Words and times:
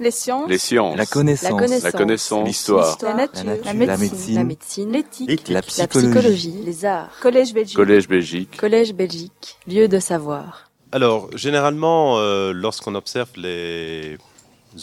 Les 0.00 0.10
sciences. 0.10 0.48
Les 0.48 0.56
sciences. 0.56 0.96
La 0.96 1.04
connaissance. 1.04 1.82
La 1.82 1.92
connaissance. 1.92 2.46
L'histoire. 2.48 2.96
La 3.02 3.14
nature. 3.14 3.44
La 3.44 3.44
nature. 3.44 3.64
La 3.66 3.72
La 3.72 3.74
médecine. 3.74 4.08
médecine. 4.08 4.34
La 4.34 4.44
médecine. 4.44 4.92
L'éthique. 4.92 5.48
La 5.48 5.54
La 5.56 5.62
psychologie. 5.62 6.54
Les 6.64 6.84
arts. 6.86 7.10
Collège 7.20 7.52
Belgique. 7.52 7.76
Collège 7.76 8.08
Belgique. 8.08 8.56
Collège 8.56 8.94
Belgique. 8.94 9.58
Lieu 9.68 9.88
de 9.88 9.98
savoir. 10.00 10.70
Alors, 10.92 11.28
généralement, 11.36 12.18
euh, 12.18 12.52
lorsqu'on 12.54 12.94
observe 12.94 13.28
les 13.36 14.16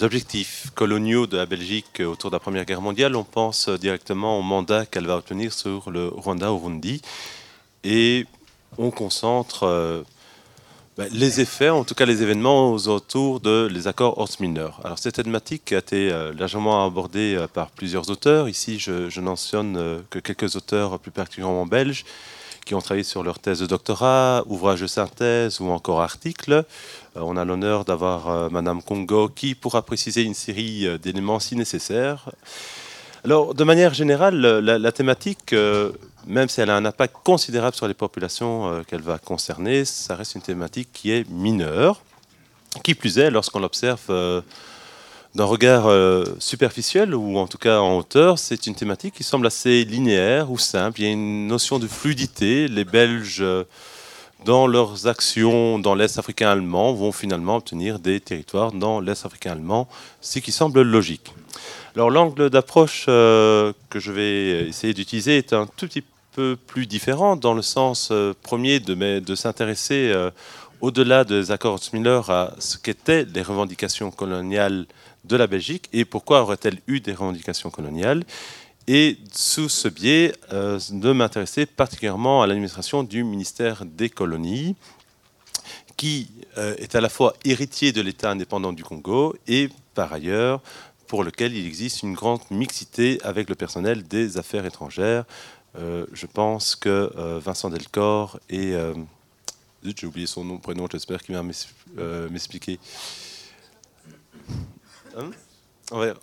objectifs 0.01 0.69
coloniaux 0.75 1.25
de 1.25 1.37
la 1.37 1.47
Belgique 1.47 1.99
autour 2.05 2.29
de 2.29 2.35
la 2.35 2.39
Première 2.39 2.65
Guerre 2.65 2.81
mondiale, 2.81 3.15
on 3.15 3.23
pense 3.23 3.69
directement 3.69 4.37
au 4.37 4.43
mandat 4.43 4.85
qu'elle 4.85 5.07
va 5.07 5.17
obtenir 5.17 5.51
sur 5.51 5.89
le 5.89 6.09
Rwanda-Urundi 6.09 7.01
et 7.83 8.25
on 8.77 8.91
concentre 8.91 9.63
euh, 9.63 10.03
les 11.11 11.41
effets, 11.41 11.69
en 11.69 11.83
tout 11.83 11.93
cas 11.93 12.05
les 12.05 12.23
événements 12.23 12.71
autour 12.71 13.39
de 13.39 13.67
les 13.71 13.87
accords 13.87 14.17
Horst-Milner. 14.17 14.69
Alors 14.83 14.97
cette 14.97 15.15
thématique 15.15 15.71
a 15.71 15.77
été 15.77 16.11
euh, 16.11 16.33
largement 16.33 16.85
abordée 16.85 17.35
euh, 17.35 17.47
par 17.47 17.69
plusieurs 17.69 18.09
auteurs. 18.09 18.49
Ici, 18.49 18.79
je, 18.79 19.09
je 19.09 19.21
mentionne 19.21 19.77
euh, 19.77 19.99
que 20.09 20.19
quelques 20.19 20.55
auteurs 20.55 20.97
plus 20.99 21.11
particulièrement 21.11 21.67
belges 21.67 22.03
qui 22.65 22.73
ont 22.73 22.81
travaillé 22.81 23.03
sur 23.03 23.23
leur 23.23 23.39
thèse 23.39 23.59
de 23.59 23.65
doctorat, 23.65 24.43
ouvrage 24.47 24.81
de 24.81 24.87
synthèse 24.87 25.61
ou 25.61 25.69
encore 25.69 26.01
articles. 26.01 26.65
On 27.15 27.37
a 27.37 27.45
l'honneur 27.45 27.85
d'avoir 27.85 28.51
Madame 28.51 28.81
Congo 28.81 29.29
qui 29.29 29.55
pourra 29.55 29.83
préciser 29.83 30.23
une 30.23 30.33
série 30.33 30.85
d'éléments 30.99 31.39
si 31.39 31.55
nécessaire. 31.55 32.29
Alors, 33.23 33.55
de 33.55 33.63
manière 33.63 33.93
générale, 33.93 34.35
la, 34.35 34.91
thématique, 34.91 35.55
même 36.27 36.49
si 36.49 36.61
elle 36.61 36.69
a 36.69 36.75
un 36.75 36.85
impact 36.85 37.15
considérable 37.23 37.75
sur 37.75 37.87
les 37.87 37.93
populations 37.93 38.69
euh, 38.69 38.83
qu'elle 38.83 39.01
va 39.01 39.17
concerner, 39.17 39.85
ça 39.85 40.15
reste 40.15 40.35
une 40.35 40.41
thématique 40.41 40.89
qui 40.93 41.11
est 41.11 41.27
mineure. 41.29 42.01
Qui 42.83 42.93
plus 42.93 43.17
est, 43.17 43.31
lorsqu'on 43.31 43.59
l'observe 43.59 44.01
euh, 44.09 44.41
d'un 45.33 45.45
regard 45.45 45.87
euh, 45.87 46.25
superficiel 46.37 47.15
ou 47.15 47.37
en 47.37 47.47
tout 47.47 47.57
cas 47.57 47.79
en 47.79 47.97
hauteur, 47.97 48.37
c'est 48.37 48.67
une 48.67 48.75
thématique 48.75 49.15
qui 49.15 49.23
semble 49.23 49.47
assez 49.47 49.83
linéaire 49.85 50.51
ou 50.51 50.57
simple. 50.57 50.99
Il 50.99 51.05
y 51.05 51.07
a 51.07 51.11
une 51.11 51.47
notion 51.47 51.79
de 51.79 51.87
fluidité. 51.87 52.67
Les 52.67 52.83
Belges, 52.83 53.43
dans 54.45 54.67
leurs 54.67 55.07
actions 55.07 55.79
dans 55.79 55.95
l'Est 55.95 56.19
africain 56.19 56.49
allemand, 56.49 56.93
vont 56.93 57.11
finalement 57.11 57.55
obtenir 57.55 57.99
des 57.99 58.19
territoires 58.19 58.73
dans 58.73 58.99
l'Est 58.99 59.25
africain 59.25 59.53
allemand, 59.53 59.87
ce 60.21 60.39
qui 60.39 60.51
semble 60.51 60.81
logique. 60.81 61.33
Alors 61.95 62.11
l'angle 62.11 62.51
d'approche 62.51 63.05
que 63.05 63.73
je 63.95 64.11
vais 64.11 64.67
essayer 64.67 64.93
d'utiliser 64.93 65.37
est 65.37 65.53
un 65.53 65.65
tout 65.65 65.87
petit 65.87 66.03
plus 66.67 66.85
différent 66.85 67.35
dans 67.35 67.53
le 67.53 67.61
sens 67.61 68.09
euh, 68.11 68.33
premier 68.43 68.79
de, 68.79 69.19
de 69.19 69.35
s'intéresser 69.35 70.11
euh, 70.13 70.29
au-delà 70.81 71.23
des 71.23 71.51
accords 71.51 71.79
Miller 71.93 72.29
à 72.29 72.53
ce 72.59 72.77
qu'étaient 72.77 73.25
les 73.25 73.41
revendications 73.41 74.11
coloniales 74.11 74.85
de 75.25 75.35
la 75.35 75.47
Belgique 75.47 75.89
et 75.93 76.05
pourquoi 76.05 76.41
aurait-elle 76.41 76.79
eu 76.87 76.99
des 76.99 77.13
revendications 77.13 77.69
coloniales 77.69 78.23
et 78.87 79.17
sous 79.33 79.67
ce 79.67 79.87
biais 79.87 80.33
euh, 80.53 80.79
de 80.91 81.11
m'intéresser 81.11 81.65
particulièrement 81.65 82.41
à 82.43 82.47
l'administration 82.47 83.03
du 83.03 83.23
ministère 83.23 83.83
des 83.85 84.09
colonies 84.09 84.75
qui 85.95 86.29
est 86.55 86.93
à 86.93 87.01
la 87.01 87.09
fois 87.09 87.33
héritier 87.43 87.91
de 87.91 88.01
l'État 88.01 88.29
indépendant 88.29 88.71
du 88.71 88.83
Congo 88.83 89.35
et 89.47 89.69
par 89.95 90.13
ailleurs 90.13 90.61
pour 91.07 91.23
lequel 91.23 91.55
il 91.55 91.65
existe 91.65 92.03
une 92.03 92.13
grande 92.13 92.41
mixité 92.51 93.19
avec 93.23 93.49
le 93.49 93.55
personnel 93.55 94.03
des 94.03 94.37
affaires 94.37 94.65
étrangères. 94.65 95.25
Euh, 95.75 96.05
je 96.13 96.25
pense 96.25 96.75
que 96.75 97.11
euh, 97.17 97.39
Vincent 97.43 97.69
Delcor 97.69 98.39
et... 98.49 98.73
euh, 98.73 98.93
J'ai 99.83 100.07
oublié 100.07 100.27
son 100.27 100.43
nom, 100.43 100.57
prénom, 100.57 100.87
j'espère 100.91 101.21
qu'il 101.21 101.35
va 101.35 101.43
m'expliquer. 102.29 102.79
Hein? 105.17 105.29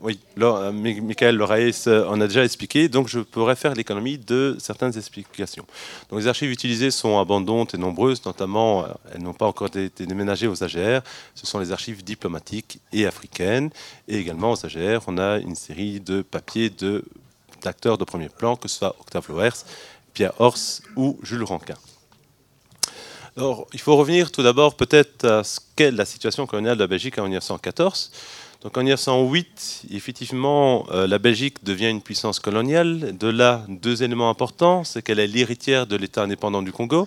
Oui, 0.03 0.19
Michael 0.37 1.37
Loraes 1.37 1.89
en 1.89 2.21
a 2.21 2.27
déjà 2.27 2.45
expliqué, 2.45 2.91
donc 2.91 3.09
je 3.09 3.21
pourrais 3.21 3.57
faire 3.57 3.73
l'économie 3.75 4.19
de 4.19 4.57
certaines 4.61 4.95
explications. 4.99 5.65
Donc 6.11 6.21
les 6.21 6.27
archives 6.27 6.51
utilisées 6.51 6.91
sont 6.91 7.19
abondantes 7.19 7.73
et 7.73 7.79
nombreuses, 7.79 8.23
notamment, 8.27 8.85
elles 9.11 9.23
n'ont 9.23 9.33
pas 9.33 9.47
encore 9.47 9.69
été 9.75 10.05
déménagées 10.05 10.49
aux 10.49 10.63
AGR, 10.63 11.01
ce 11.35 11.47
sont 11.47 11.59
les 11.61 11.73
archives 11.73 12.05
diplomatiques 12.05 12.79
et 12.93 13.07
africaines, 13.07 13.71
et 14.07 14.19
également 14.19 14.53
aux 14.53 14.67
AGR, 14.67 15.01
on 15.07 15.17
a 15.17 15.39
une 15.39 15.57
série 15.57 15.99
de 15.99 16.21
papiers 16.21 16.69
de- 16.69 17.03
d'acteurs 17.65 17.99
de, 17.99 18.05
premier 18.05 18.29
plan, 18.29 18.57
que 18.57 18.69
ce 18.69 18.79
soit 18.79 18.95
Octave 19.01 19.27
Loers, 19.29 19.65
Pierre 20.13 20.33
Hors 20.39 20.59
ou 20.97 21.19
Jules 21.23 21.43
Rankin. 21.43 21.75
Alors, 23.37 23.67
il 23.73 23.81
faut 23.81 23.97
revenir 23.97 24.31
tout 24.31 24.45
d'abord 24.45 24.77
peut-être 24.77 25.25
à 25.25 25.43
ce 25.43 25.59
qu'est 25.75 25.91
la 25.91 26.05
situation 26.05 26.47
coloniale 26.47 26.77
de 26.77 26.83
la 26.85 26.87
Belgique 26.87 27.19
en 27.19 27.25
1914. 27.25 28.13
Donc 28.63 28.79
en 28.79 28.83
1908, 28.83 29.87
effectivement, 29.93 30.87
euh, 30.91 31.07
la 31.07 31.19
Belgique 31.19 31.65
devient 31.65 31.91
une 31.91 32.01
puissance 32.01 32.39
coloniale. 32.39 33.15
De 33.19 33.29
là, 33.29 33.65
deux 33.69 34.03
éléments 34.03 34.31
importants, 34.31 34.85
c'est 34.85 35.03
qu'elle 35.03 35.19
est 35.19 35.27
l'héritière 35.27 35.87
de 35.87 35.97
l'État 35.97 36.23
indépendant 36.23 36.63
du 36.63 36.73
Congo, 36.73 37.07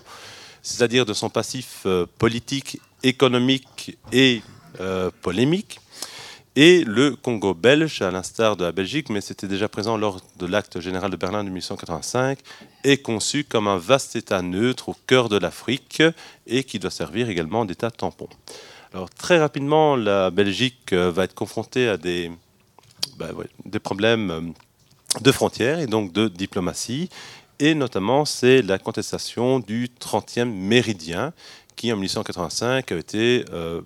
c'est-à-dire 0.61 1.05
de 1.05 1.13
son 1.13 1.29
passif 1.29 1.83
euh, 1.87 2.05
politique, 2.19 2.79
économique 3.01 3.97
et 4.11 4.43
euh, 4.81 5.09
polémique. 5.23 5.79
Et 6.59 6.83
le 6.85 7.15
Congo 7.15 7.53
belge, 7.53 8.01
à 8.01 8.09
l'instar 8.09 8.57
de 8.57 8.65
la 8.65 8.71
Belgique, 8.71 9.09
mais 9.11 9.21
c'était 9.21 9.47
déjà 9.47 9.69
présent 9.69 9.95
lors 9.95 10.19
de 10.39 10.47
l'acte 10.47 10.79
général 10.79 11.11
de 11.11 11.15
Berlin 11.15 11.43
de 11.43 11.49
1885, 11.49 12.39
est 12.83 12.97
conçu 12.97 13.43
comme 13.43 13.67
un 13.67 13.77
vaste 13.77 14.15
État 14.15 14.41
neutre 14.41 14.89
au 14.89 14.95
cœur 15.05 15.29
de 15.29 15.37
l'Afrique 15.37 16.01
et 16.47 16.63
qui 16.63 16.79
doit 16.79 16.89
servir 16.89 17.29
également 17.29 17.63
d'État 17.63 17.91
tampon. 17.91 18.27
Alors 18.91 19.07
très 19.07 19.37
rapidement, 19.37 19.95
la 19.95 20.31
Belgique 20.31 20.93
euh, 20.93 21.11
va 21.11 21.25
être 21.25 21.35
confrontée 21.35 21.87
à 21.87 21.97
des, 21.97 22.31
bah, 23.19 23.29
problèmes 23.83 24.31
euh, 24.31 24.41
de 25.21 25.31
frontières 25.31 25.77
et 25.77 25.85
donc 25.85 26.11
de 26.11 26.27
diplomatie. 26.27 27.09
Et 27.59 27.75
notamment, 27.75 28.25
c'est 28.25 28.63
la 28.63 28.79
contestation 28.79 29.59
du 29.59 29.89
30e 29.99 30.45
méridien 30.45 31.33
qui, 31.75 31.93
en 31.93 31.97
1885, 31.97 32.91
a 32.91 32.95
été 32.95 33.45
euh, 33.53 33.81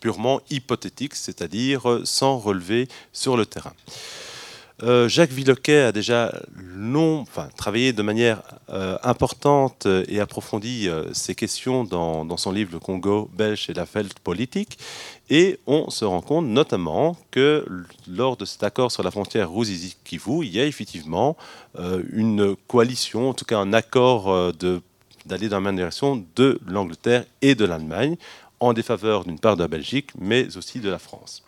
purement 0.00 0.40
hypothétique, 0.50 1.14
c'est-à-dire 1.14 1.88
euh, 1.88 2.02
sans 2.04 2.38
relevé 2.38 2.88
sur 3.12 3.36
le 3.36 3.46
terrain. 3.46 3.72
Euh, 4.82 5.08
Jacques 5.08 5.30
Villequet 5.32 5.80
a 5.80 5.92
déjà 5.92 6.34
long, 6.54 7.24
travaillé 7.56 7.94
de 7.94 8.02
manière 8.02 8.42
euh, 8.68 8.98
importante 9.02 9.86
et 10.06 10.20
approfondie 10.20 10.90
ces 11.14 11.34
questions 11.34 11.84
dans, 11.84 12.36
son 12.36 12.52
livre 12.52 12.72
Le 12.74 12.78
Congo 12.78 13.30
belge 13.32 13.70
et 13.70 13.72
la 13.72 13.86
Welt 13.94 14.18
politique. 14.18 14.78
Et 15.30 15.58
on 15.66 15.88
se 15.88 16.04
rend 16.04 16.20
compte 16.20 16.44
notamment 16.46 17.16
que 17.30 17.64
lors 18.06 18.36
de 18.36 18.44
cet 18.44 18.64
accord 18.64 18.92
sur 18.92 19.02
la 19.02 19.10
frontière 19.10 19.50
Ruzizi-Kivu, 19.50 20.44
il 20.44 20.54
y 20.54 20.60
a 20.60 20.66
effectivement 20.66 21.38
une 22.12 22.54
coalition, 22.68 23.30
en 23.30 23.34
tout 23.34 23.46
cas 23.46 23.58
un 23.58 23.72
accord 23.72 24.52
de- 24.52 24.82
d'aller 25.26 25.48
dans 25.48 25.56
la 25.56 25.62
même 25.62 25.76
direction 25.76 26.24
de 26.36 26.60
l'Angleterre 26.66 27.24
et 27.42 27.54
de 27.54 27.64
l'Allemagne, 27.64 28.16
en 28.68 28.72
défaveur 28.72 29.24
d'une 29.24 29.38
part 29.38 29.56
de 29.56 29.62
la 29.62 29.68
Belgique, 29.68 30.10
mais 30.18 30.56
aussi 30.56 30.80
de 30.80 30.90
la 30.90 30.98
France. 30.98 31.42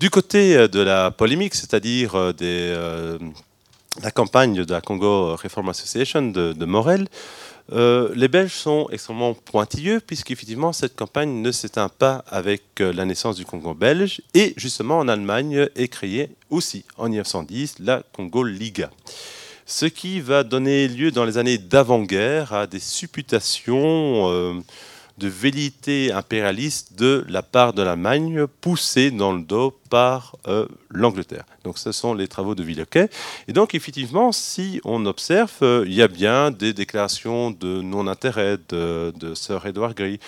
Du 0.00 0.08
côté 0.08 0.56
euh, 0.56 0.68
de 0.68 0.80
la 0.80 1.10
polémique, 1.10 1.54
c'est-à-dire 1.54 2.14
euh, 2.14 2.32
des, 2.32 2.72
euh, 2.74 3.18
la 4.02 4.10
campagne 4.10 4.64
de 4.64 4.72
la 4.72 4.80
Congo 4.80 5.36
Reform 5.36 5.68
Association 5.68 6.22
de, 6.22 6.64
Morel, 6.64 7.06
euh, 7.72 8.10
les 8.14 8.28
Belges 8.28 8.54
sont 8.54 8.88
extrêmement 8.90 9.34
pointilleux 9.34 10.00
puisqu'effectivement 10.00 10.72
cette 10.72 10.96
campagne 10.96 11.42
ne 11.42 11.52
s'éteint 11.52 11.88
pas 11.88 12.24
avec 12.28 12.62
la 12.78 13.04
naissance 13.04 13.36
du 13.36 13.44
Congo 13.44 13.74
belge 13.74 14.22
et 14.34 14.54
justement 14.56 14.98
en 14.98 15.08
Allemagne 15.08 15.68
est 15.76 15.88
créée 15.88 16.30
aussi 16.48 16.84
en 16.96 17.08
1910 17.08 17.76
la 17.80 18.02
Congo 18.12 18.42
Liga. 18.42 18.90
Ce 19.66 19.86
qui 19.86 20.20
va 20.20 20.42
donner 20.42 20.88
lieu 20.88 21.10
dans 21.10 21.24
les 21.24 21.38
années 21.38 21.58
d'avant-guerre 21.58 22.52
à 22.52 22.66
des 22.66 22.80
supputations 22.80 24.62
de 25.20 25.28
velléité 25.28 26.12
impérialiste 26.12 26.98
de 26.98 27.24
la 27.28 27.42
part 27.42 27.74
de 27.74 27.82
l'Allemagne, 27.82 28.46
poussée 28.60 29.10
dans 29.10 29.32
le 29.32 29.42
dos 29.42 29.78
par 29.90 30.36
euh, 30.48 30.66
l'Angleterre. 30.88 31.44
Donc 31.62 31.78
ce 31.78 31.92
sont 31.92 32.14
les 32.14 32.26
travaux 32.26 32.54
de 32.54 32.62
Villequet. 32.62 33.10
Et 33.46 33.52
donc 33.52 33.74
effectivement, 33.74 34.32
si 34.32 34.80
on 34.84 35.04
observe, 35.04 35.52
euh, 35.62 35.84
il 35.86 35.94
y 35.94 36.02
a 36.02 36.08
bien 36.08 36.50
des 36.50 36.72
déclarations 36.72 37.50
de 37.50 37.82
non-intérêt 37.82 38.56
de, 38.70 39.12
de 39.14 39.34
Sir 39.34 39.64
Edward 39.66 39.94
Grey 39.94 40.18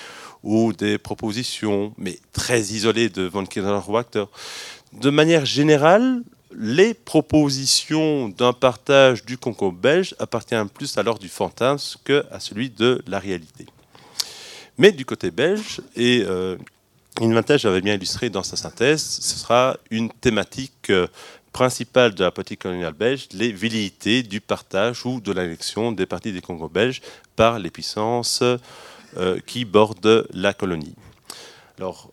ou 0.43 0.73
des 0.73 0.99
propositions, 0.99 1.95
mais 1.97 2.19
très 2.33 2.61
isolées 2.61 3.09
de 3.09 3.23
von 3.23 3.47
Kieler-Wachter. 3.47 4.25
De 4.93 5.11
manière 5.11 5.47
générale, 5.47 6.23
les 6.55 6.93
propositions 6.93 8.29
d'un 8.29 8.53
partage 8.53 9.25
du 9.25 9.39
Congo 9.39 9.73
belge 9.73 10.15
appartiennent 10.19 10.69
plus 10.69 10.99
alors 10.99 11.19
du 11.19 11.29
fantasme 11.29 11.99
qu'à 12.05 12.41
celui 12.41 12.69
de 12.69 13.03
la 13.07 13.19
réalité. 13.19 13.67
Mais 14.83 14.91
du 14.91 15.05
côté 15.05 15.31
belge, 15.31 15.81
et 15.95 16.25
euh, 16.27 16.57
Inventage 17.21 17.67
avait 17.67 17.81
bien 17.81 17.95
illustré 17.95 18.31
dans 18.31 18.43
sa 18.43 18.57
synthèse, 18.57 19.01
ce 19.01 19.39
sera 19.39 19.77
une 19.93 20.11
thématique 20.11 20.91
euh, 20.91 21.07
principale 21.53 22.17
de 22.17 22.25
la 22.25 22.33
politique 22.33 22.63
coloniale 22.63 22.93
belge, 22.93 23.29
les 23.31 23.53
velléités 23.53 24.25
du 24.25 24.41
partage 24.41 25.07
ou 25.07 25.21
de 25.21 25.31
l'annexion 25.31 25.93
des 25.93 26.05
parties 26.05 26.33
des 26.33 26.41
Congo 26.41 26.69
belges 26.69 27.01
par 27.37 27.61
les 27.61 27.71
puissances 27.71 28.43
euh, 28.43 29.39
qui 29.47 29.65
bordent 29.65 30.27
la 30.33 30.53
colonie. 30.53 30.97
Alors, 31.79 32.11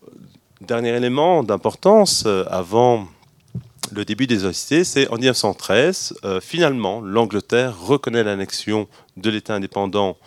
Dernier 0.60 0.90
élément 0.90 1.42
d'importance 1.42 2.24
avant 2.48 3.08
le 3.90 4.04
début 4.04 4.28
des 4.28 4.44
hostilités, 4.44 4.84
c'est 4.84 5.08
en 5.08 5.16
1913, 5.16 6.14
finalement, 6.42 7.00
l'Angleterre 7.00 7.80
reconnaît 7.80 8.22
l'annexion 8.22 8.86
de 9.16 9.30
l'État 9.30 9.54
indépendant 9.54 10.18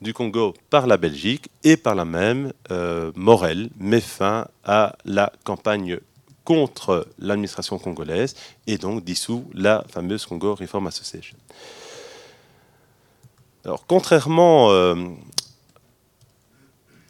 du 0.00 0.14
Congo 0.14 0.54
par 0.70 0.86
la 0.86 0.96
Belgique 0.96 1.48
et 1.64 1.76
par 1.76 1.94
la 1.94 2.04
même, 2.04 2.52
Morel 3.14 3.70
met 3.78 4.00
fin 4.00 4.46
à 4.64 4.96
la 5.04 5.32
campagne 5.44 5.98
contre 6.44 7.06
l'administration 7.18 7.78
congolaise 7.78 8.34
et 8.66 8.78
donc 8.78 9.04
dissout 9.04 9.48
la 9.54 9.84
fameuse 9.88 10.26
Congo 10.26 10.54
Reform 10.54 10.86
Association. 10.86 11.36
Alors, 13.64 13.84
contrairement 13.86 14.70
euh, 14.70 14.96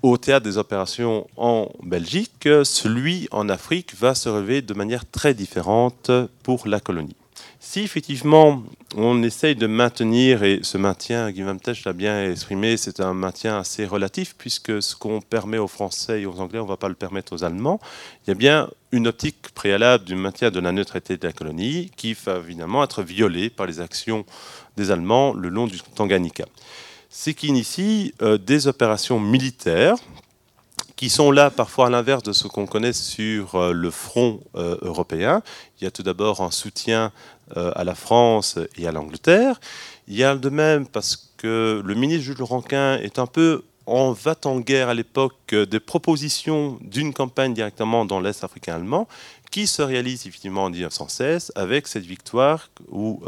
au 0.02 0.16
théâtre 0.16 0.44
des 0.44 0.58
opérations 0.58 1.26
en 1.36 1.70
Belgique, 1.82 2.48
celui 2.64 3.28
en 3.30 3.48
Afrique 3.48 3.94
va 3.94 4.14
se 4.14 4.28
relever 4.28 4.62
de 4.62 4.74
manière 4.74 5.08
très 5.08 5.32
différente 5.32 6.10
pour 6.42 6.66
la 6.66 6.80
colonie. 6.80 7.16
Si 7.62 7.80
effectivement 7.80 8.62
on 8.96 9.22
essaye 9.22 9.54
de 9.54 9.66
maintenir, 9.66 10.42
et 10.42 10.60
ce 10.62 10.78
maintien, 10.78 11.30
Guy 11.30 11.44
Tech 11.62 11.84
l'a 11.84 11.92
bien 11.92 12.30
exprimé, 12.30 12.78
c'est 12.78 13.00
un 13.00 13.12
maintien 13.12 13.58
assez 13.58 13.84
relatif, 13.84 14.34
puisque 14.38 14.82
ce 14.82 14.96
qu'on 14.96 15.20
permet 15.20 15.58
aux 15.58 15.68
Français 15.68 16.22
et 16.22 16.26
aux 16.26 16.40
Anglais, 16.40 16.58
on 16.58 16.64
ne 16.64 16.68
va 16.68 16.78
pas 16.78 16.88
le 16.88 16.94
permettre 16.94 17.34
aux 17.34 17.44
Allemands, 17.44 17.78
il 18.24 18.28
y 18.28 18.30
a 18.30 18.34
bien 18.34 18.70
une 18.92 19.06
optique 19.06 19.50
préalable 19.54 20.04
du 20.04 20.14
maintien 20.14 20.50
de 20.50 20.58
la 20.58 20.72
neutralité 20.72 21.18
de 21.18 21.26
la 21.26 21.34
colonie, 21.34 21.90
qui 21.96 22.14
va 22.14 22.38
évidemment 22.38 22.82
être 22.82 23.02
violée 23.02 23.50
par 23.50 23.66
les 23.66 23.80
actions 23.80 24.24
des 24.78 24.90
Allemands 24.90 25.34
le 25.34 25.50
long 25.50 25.66
du 25.66 25.80
Tanganyika. 25.80 26.46
C'est 27.10 27.34
qui 27.34 27.48
initie 27.48 28.14
euh, 28.22 28.38
des 28.38 28.68
opérations 28.68 29.20
militaires 29.20 29.96
qui 31.00 31.08
sont 31.08 31.30
là 31.30 31.50
parfois 31.50 31.86
à 31.86 31.88
l'inverse 31.88 32.22
de 32.24 32.34
ce 32.34 32.46
qu'on 32.46 32.66
connaît 32.66 32.92
sur 32.92 33.54
euh, 33.54 33.72
le 33.72 33.90
front 33.90 34.42
euh, 34.54 34.76
européen. 34.82 35.42
Il 35.80 35.84
y 35.84 35.86
a 35.86 35.90
tout 35.90 36.02
d'abord 36.02 36.42
un 36.42 36.50
soutien 36.50 37.10
euh, 37.56 37.72
à 37.74 37.84
la 37.84 37.94
France 37.94 38.58
et 38.76 38.86
à 38.86 38.92
l'Angleterre. 38.92 39.58
Il 40.08 40.14
y 40.14 40.24
a 40.24 40.36
de 40.36 40.50
même 40.50 40.86
parce 40.86 41.32
que 41.38 41.80
le 41.82 41.94
ministre 41.94 42.24
Jules 42.24 42.42
Ranquin 42.42 42.98
est 42.98 43.18
un 43.18 43.24
peu 43.24 43.62
en 43.86 44.12
va 44.12 44.36
en 44.44 44.60
guerre 44.60 44.90
à 44.90 44.94
l'époque 44.94 45.54
des 45.54 45.80
propositions 45.80 46.78
d'une 46.82 47.14
campagne 47.14 47.54
directement 47.54 48.04
dans 48.04 48.20
l'Est 48.20 48.44
africain 48.44 48.74
allemand 48.74 49.08
qui 49.50 49.66
se 49.66 49.80
réalise 49.80 50.26
effectivement 50.26 50.64
en 50.64 50.70
1916 50.70 51.52
avec 51.54 51.88
cette 51.88 52.04
victoire 52.04 52.68
où 52.90 53.22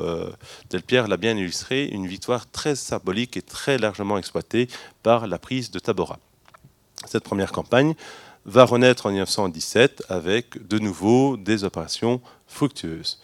Delpierre 0.70 1.08
l'a 1.08 1.16
bien 1.16 1.36
illustré, 1.36 1.86
une 1.86 2.06
victoire 2.06 2.48
très 2.48 2.76
symbolique 2.76 3.38
et 3.38 3.42
très 3.42 3.78
largement 3.78 4.18
exploitée 4.18 4.68
par 5.02 5.26
la 5.26 5.38
prise 5.38 5.70
de 5.70 5.78
Tabora. 5.78 6.18
Cette 7.06 7.24
première 7.24 7.52
campagne 7.52 7.94
va 8.44 8.64
renaître 8.64 9.06
en 9.06 9.10
1917 9.10 10.04
avec 10.08 10.66
de 10.66 10.78
nouveau 10.78 11.36
des 11.36 11.64
opérations 11.64 12.20
fructueuses. 12.46 13.20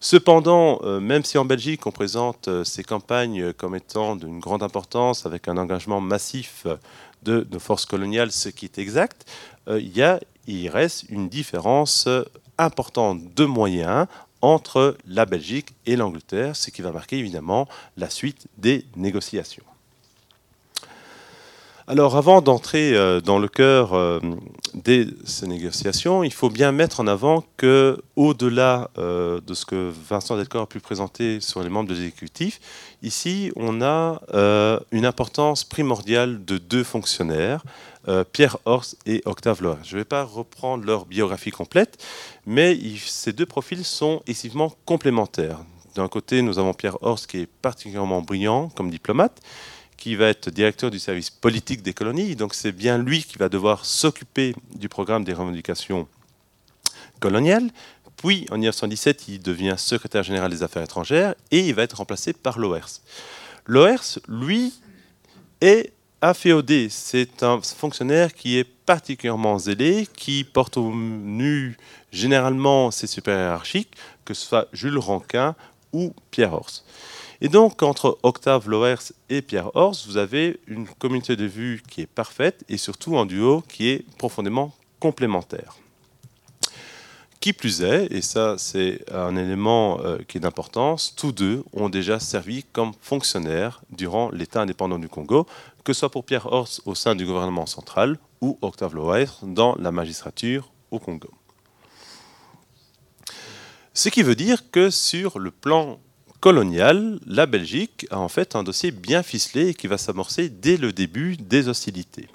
Cependant, 0.00 0.80
euh, 0.82 1.00
même 1.00 1.24
si 1.24 1.38
en 1.38 1.44
Belgique 1.44 1.86
on 1.86 1.90
présente 1.90 2.48
euh, 2.48 2.64
ces 2.64 2.84
campagnes 2.84 3.52
comme 3.54 3.74
étant 3.74 4.16
d'une 4.16 4.38
grande 4.38 4.62
importance, 4.62 5.24
avec 5.24 5.48
un 5.48 5.56
engagement 5.56 6.00
massif 6.00 6.66
de 7.22 7.46
nos 7.50 7.58
forces 7.58 7.86
coloniales, 7.86 8.30
ce 8.30 8.50
qui 8.50 8.66
est 8.66 8.78
exact, 8.78 9.26
euh, 9.68 9.80
il, 9.80 9.96
y 9.96 10.02
a, 10.02 10.20
il 10.46 10.68
reste 10.68 11.06
une 11.08 11.28
différence 11.28 12.06
importante 12.58 13.34
de 13.34 13.44
moyens 13.46 14.06
entre 14.42 14.98
la 15.06 15.24
Belgique 15.24 15.74
et 15.86 15.96
l'Angleterre, 15.96 16.54
ce 16.54 16.70
qui 16.70 16.82
va 16.82 16.92
marquer 16.92 17.16
évidemment 17.16 17.66
la 17.96 18.10
suite 18.10 18.46
des 18.58 18.84
négociations. 18.96 19.64
Alors 21.86 22.16
avant 22.16 22.40
d'entrer 22.40 22.96
euh, 22.96 23.20
dans 23.20 23.38
le 23.38 23.46
cœur 23.46 23.92
euh, 23.92 24.18
de 24.72 25.14
ces 25.26 25.46
négociations, 25.46 26.24
il 26.24 26.32
faut 26.32 26.48
bien 26.48 26.72
mettre 26.72 27.00
en 27.00 27.06
avant 27.06 27.44
que, 27.58 27.98
au-delà 28.16 28.90
euh, 28.96 29.38
de 29.46 29.52
ce 29.52 29.66
que 29.66 29.92
Vincent 30.08 30.38
Delcor 30.38 30.62
a 30.62 30.66
pu 30.66 30.80
présenter 30.80 31.40
sur 31.42 31.62
les 31.62 31.68
membres 31.68 31.90
de 31.90 31.94
l'exécutif, 31.94 32.58
ici 33.02 33.52
on 33.56 33.82
a 33.82 34.22
une 34.92 35.04
importance 35.04 35.62
primordiale 35.64 36.42
de 36.46 36.56
deux 36.56 36.84
fonctionnaires, 36.84 37.62
Pierre 38.32 38.56
Horst 38.64 38.96
et 39.04 39.22
Octave 39.26 39.62
Loire. 39.62 39.78
Je 39.82 39.94
ne 39.94 40.00
vais 40.00 40.04
pas 40.06 40.24
reprendre 40.24 40.84
leur 40.84 41.04
biographie 41.04 41.50
complète, 41.50 42.02
mais 42.46 42.78
ces 43.04 43.32
deux 43.32 43.46
profils 43.46 43.84
sont 43.84 44.22
excessivement 44.26 44.72
complémentaires. 44.86 45.58
D'un 45.94 46.08
côté, 46.08 46.42
nous 46.42 46.58
avons 46.58 46.72
Pierre 46.72 46.96
Horst 47.02 47.26
qui 47.26 47.40
est 47.40 47.46
particulièrement 47.46 48.22
brillant 48.22 48.68
comme 48.70 48.90
diplomate, 48.90 49.40
qui 49.96 50.16
va 50.16 50.28
être 50.28 50.50
directeur 50.50 50.90
du 50.90 50.98
service 50.98 51.30
politique 51.30 51.82
des 51.82 51.94
colonies. 51.94 52.36
Donc 52.36 52.54
c'est 52.54 52.72
bien 52.72 52.98
lui 52.98 53.22
qui 53.22 53.38
va 53.38 53.48
devoir 53.48 53.84
s'occuper 53.84 54.54
du 54.74 54.88
programme 54.88 55.24
des 55.24 55.32
revendications 55.32 56.08
coloniales. 57.20 57.70
Puis 58.16 58.46
en 58.50 58.54
1917, 58.54 59.28
il 59.28 59.40
devient 59.40 59.74
secrétaire 59.76 60.22
général 60.22 60.50
des 60.50 60.62
affaires 60.62 60.82
étrangères 60.82 61.34
et 61.50 61.60
il 61.60 61.74
va 61.74 61.82
être 61.82 61.96
remplacé 61.96 62.32
par 62.32 62.58
Loers. 62.58 63.00
Loers, 63.66 64.18
lui, 64.28 64.74
est 65.60 65.92
afféodé. 66.20 66.88
C'est 66.90 67.42
un 67.42 67.60
fonctionnaire 67.60 68.32
qui 68.34 68.58
est 68.58 68.64
particulièrement 68.64 69.58
zélé, 69.58 70.06
qui 70.16 70.44
porte 70.44 70.76
au 70.76 70.92
nu 70.94 71.76
généralement 72.12 72.90
ses 72.90 73.06
supérieurs 73.06 73.46
hiérarchiques, 73.46 73.94
que 74.24 74.34
ce 74.34 74.46
soit 74.46 74.68
Jules 74.72 74.98
Ranquin 74.98 75.54
ou 75.92 76.14
Pierre 76.30 76.52
Horst. 76.52 76.84
Et 77.44 77.50
donc, 77.50 77.82
entre 77.82 78.18
Octave 78.22 78.70
Loers 78.70 79.12
et 79.28 79.42
Pierre 79.42 79.76
Horst, 79.76 80.06
vous 80.06 80.16
avez 80.16 80.58
une 80.66 80.88
communauté 80.88 81.36
de 81.36 81.44
vues 81.44 81.82
qui 81.86 82.00
est 82.00 82.06
parfaite 82.06 82.64
et 82.70 82.78
surtout 82.78 83.18
un 83.18 83.26
duo 83.26 83.62
qui 83.68 83.90
est 83.90 84.06
profondément 84.16 84.74
complémentaire. 84.98 85.76
Qui 87.40 87.52
plus 87.52 87.82
est, 87.82 88.10
et 88.10 88.22
ça 88.22 88.56
c'est 88.56 89.04
un 89.12 89.36
élément 89.36 90.00
euh, 90.02 90.16
qui 90.26 90.38
est 90.38 90.40
d'importance, 90.40 91.14
tous 91.16 91.32
deux 91.32 91.62
ont 91.74 91.90
déjà 91.90 92.18
servi 92.18 92.64
comme 92.72 92.92
fonctionnaires 93.02 93.82
durant 93.90 94.30
l'État 94.30 94.62
indépendant 94.62 94.98
du 94.98 95.10
Congo, 95.10 95.46
que 95.84 95.92
ce 95.92 96.00
soit 96.00 96.10
pour 96.10 96.24
Pierre 96.24 96.50
Horst 96.50 96.80
au 96.86 96.94
sein 96.94 97.14
du 97.14 97.26
gouvernement 97.26 97.66
central 97.66 98.18
ou 98.40 98.58
Octave 98.62 98.94
Loers 98.94 99.42
dans 99.42 99.74
la 99.74 99.92
magistrature 99.92 100.72
au 100.90 100.98
Congo. 100.98 101.28
Ce 103.92 104.08
qui 104.08 104.22
veut 104.22 104.34
dire 104.34 104.70
que 104.70 104.88
sur 104.88 105.38
le 105.38 105.50
plan 105.50 106.00
coloniale, 106.44 107.18
la 107.26 107.46
Belgique 107.46 108.06
a 108.10 108.18
en 108.18 108.28
fait 108.28 108.54
un 108.54 108.62
dossier 108.62 108.90
bien 108.90 109.22
ficelé 109.22 109.68
et 109.68 109.74
qui 109.74 109.86
va 109.86 109.96
s'amorcer 109.96 110.50
dès 110.50 110.76
le 110.76 110.92
début 110.92 111.38
des 111.38 111.70
hostilités. 111.70 112.28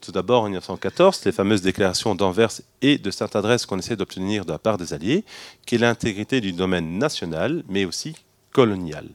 Tout 0.00 0.10
d'abord 0.10 0.44
en 0.44 0.46
1914, 0.46 1.22
les 1.26 1.32
fameuses 1.32 1.60
déclarations 1.60 2.14
d'Anvers 2.14 2.62
et 2.80 2.96
de 2.96 3.10
Sainte-Adresse 3.10 3.66
qu'on 3.66 3.78
essaie 3.78 3.94
d'obtenir 3.94 4.46
de 4.46 4.52
la 4.52 4.58
part 4.58 4.78
des 4.78 4.94
Alliés, 4.94 5.22
qui 5.66 5.74
est 5.74 5.78
l'intégrité 5.78 6.40
du 6.40 6.54
domaine 6.54 6.96
national, 6.96 7.62
mais 7.68 7.84
aussi 7.84 8.16
colonial. 8.52 9.06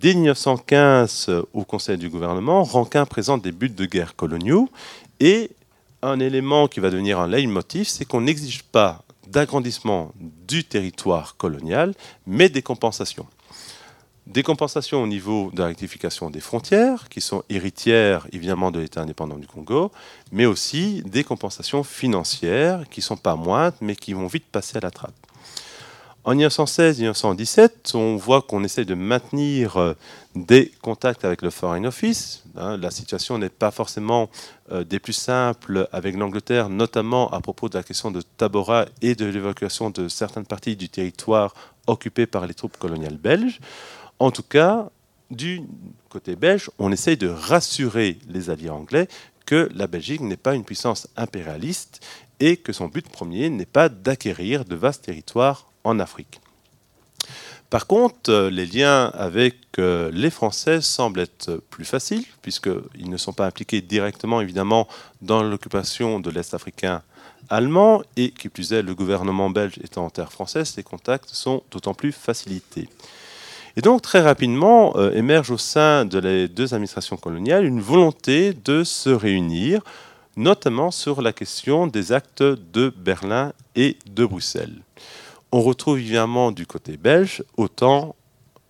Dès 0.00 0.14
1915, 0.14 1.30
au 1.52 1.62
Conseil 1.62 1.96
du 1.96 2.08
gouvernement, 2.08 2.64
Rankin 2.64 3.06
présente 3.06 3.42
des 3.42 3.52
buts 3.52 3.70
de 3.70 3.86
guerre 3.86 4.16
coloniaux 4.16 4.68
et 5.20 5.52
un 6.02 6.18
élément 6.18 6.66
qui 6.66 6.80
va 6.80 6.90
devenir 6.90 7.20
un 7.20 7.28
leitmotiv, 7.28 7.86
c'est 7.86 8.04
qu'on 8.04 8.22
n'exige 8.22 8.64
pas 8.64 9.04
d'agrandissement 9.30 10.12
du 10.18 10.64
territoire 10.64 11.36
colonial, 11.36 11.94
mais 12.26 12.48
des 12.48 12.62
compensations. 12.62 13.26
Des 14.26 14.42
compensations 14.42 15.02
au 15.02 15.06
niveau 15.06 15.50
de 15.54 15.60
la 15.60 15.68
rectification 15.68 16.28
des 16.28 16.40
frontières, 16.40 17.08
qui 17.08 17.22
sont 17.22 17.42
héritières 17.48 18.26
évidemment 18.32 18.70
de 18.70 18.78
l'État 18.78 19.00
indépendant 19.00 19.38
du 19.38 19.46
Congo, 19.46 19.90
mais 20.32 20.44
aussi 20.44 21.02
des 21.06 21.24
compensations 21.24 21.82
financières, 21.82 22.88
qui 22.90 23.00
ne 23.00 23.04
sont 23.04 23.16
pas 23.16 23.36
moindres, 23.36 23.76
mais 23.80 23.96
qui 23.96 24.12
vont 24.12 24.26
vite 24.26 24.44
passer 24.52 24.76
à 24.76 24.80
la 24.80 24.90
trappe. 24.90 25.14
En 26.24 26.34
1916-1917, 26.34 27.96
on 27.96 28.16
voit 28.16 28.42
qu'on 28.42 28.64
essaie 28.64 28.84
de 28.84 28.94
maintenir 28.94 29.76
euh, 29.76 29.94
des 30.34 30.72
contacts 30.82 31.24
avec 31.24 31.42
le 31.42 31.50
Foreign 31.50 31.86
Office. 31.86 32.42
Hein. 32.56 32.76
la 32.76 32.90
situation 32.90 33.38
n'est 33.38 33.48
pas 33.48 33.70
forcément 33.70 34.28
euh, 34.72 34.84
des 34.84 34.98
plus 34.98 35.12
simples 35.12 35.88
avec 35.92 36.16
l'Angleterre, 36.16 36.68
notamment 36.68 37.30
à 37.30 37.40
propos 37.40 37.68
de 37.68 37.78
la 37.78 37.84
question 37.84 38.10
de 38.10 38.20
Tabora 38.20 38.86
et 39.00 39.14
de 39.14 39.26
l'évacuation 39.26 39.90
de 39.90 40.08
certaines 40.08 40.44
parties 40.44 40.76
du 40.76 40.88
territoire 40.88 41.54
occupé 41.86 42.26
par 42.26 42.46
les 42.46 42.54
troupes 42.54 42.76
coloniales 42.76 43.16
belges. 43.16 43.60
En 44.18 44.30
tout 44.30 44.42
cas, 44.42 44.90
du 45.30 45.62
côté 46.08 46.36
belge, 46.36 46.70
on 46.78 46.90
essaye 46.90 47.16
de 47.16 47.28
rassurer 47.28 48.18
les 48.28 48.50
alliés 48.50 48.70
anglais 48.70 49.08
que 49.46 49.68
la 49.74 49.86
Belgique 49.86 50.20
n'est 50.20 50.36
pas 50.36 50.54
une 50.54 50.64
puissance 50.64 51.08
impérialiste 51.16 52.04
et 52.40 52.56
que 52.56 52.72
son 52.72 52.88
but 52.88 53.08
premier 53.08 53.50
n'est 53.50 53.66
pas 53.66 53.88
d'acquérir 53.88 54.64
de 54.64 54.74
vastes 54.74 55.04
territoires 55.04 55.67
en 55.84 55.98
Afrique. 55.98 56.40
Par 57.70 57.86
contre, 57.86 58.30
euh, 58.30 58.50
les 58.50 58.64
liens 58.64 59.06
avec 59.14 59.56
euh, 59.78 60.10
les 60.12 60.30
Français 60.30 60.80
semblent 60.80 61.20
être 61.20 61.62
plus 61.70 61.84
faciles, 61.84 62.24
puisqu'ils 62.40 63.10
ne 63.10 63.16
sont 63.18 63.34
pas 63.34 63.46
impliqués 63.46 63.82
directement, 63.82 64.40
évidemment, 64.40 64.88
dans 65.20 65.42
l'occupation 65.42 66.18
de 66.18 66.30
l'Est 66.30 66.54
africain 66.54 67.02
allemand, 67.50 68.02
et 68.16 68.30
qui 68.30 68.48
plus 68.48 68.72
est, 68.72 68.82
le 68.82 68.94
gouvernement 68.94 69.50
belge 69.50 69.78
étant 69.84 70.06
en 70.06 70.10
terre 70.10 70.32
française, 70.32 70.74
les 70.76 70.82
contacts 70.82 71.30
sont 71.30 71.62
d'autant 71.70 71.94
plus 71.94 72.12
facilités. 72.12 72.88
Et 73.76 73.82
donc, 73.82 74.00
très 74.02 74.20
rapidement, 74.20 74.96
euh, 74.96 75.12
émerge 75.12 75.50
au 75.50 75.58
sein 75.58 76.04
de 76.06 76.18
les 76.18 76.48
deux 76.48 76.72
administrations 76.74 77.16
coloniales 77.16 77.64
une 77.64 77.80
volonté 77.80 78.52
de 78.52 78.82
se 78.82 79.10
réunir 79.10 79.82
notamment 80.38 80.90
sur 80.90 81.20
la 81.20 81.32
question 81.32 81.86
des 81.86 82.12
actes 82.12 82.42
de 82.42 82.92
Berlin 82.96 83.52
et 83.74 83.98
de 84.06 84.24
Bruxelles. 84.24 84.82
On 85.50 85.62
retrouve 85.62 85.98
évidemment 85.98 86.52
du 86.52 86.66
côté 86.66 86.96
belge 86.96 87.42
autant 87.56 88.14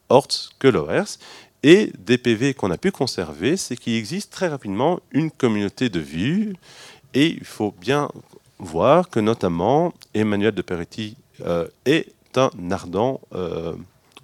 Hortz 0.09 0.51
que 0.59 0.69
Loers, 0.69 1.19
et 1.63 1.93
des 1.99 2.19
PV 2.19 2.55
qu'on 2.55 2.71
a 2.71 2.79
pu 2.79 2.93
conserver, 2.93 3.57
c'est 3.57 3.77
qu'il 3.77 3.95
existe 3.95 4.33
très 4.33 4.49
rapidement 4.49 5.01
une 5.11 5.31
communauté 5.31 5.89
de 5.89 5.99
vues, 5.99 6.55
et 7.15 7.27
il 7.27 7.45
faut 7.45 7.75
bien 7.81 8.09
voir 8.59 9.11
que 9.11 9.21
notamment 9.21 9.93
Emmanuel 10.15 10.55
de 10.55 10.63
Peretti 10.63 11.17
euh, 11.45 11.67
est 11.85 12.13
un 12.37 12.51
ardent, 12.71 13.21
euh, 13.35 13.75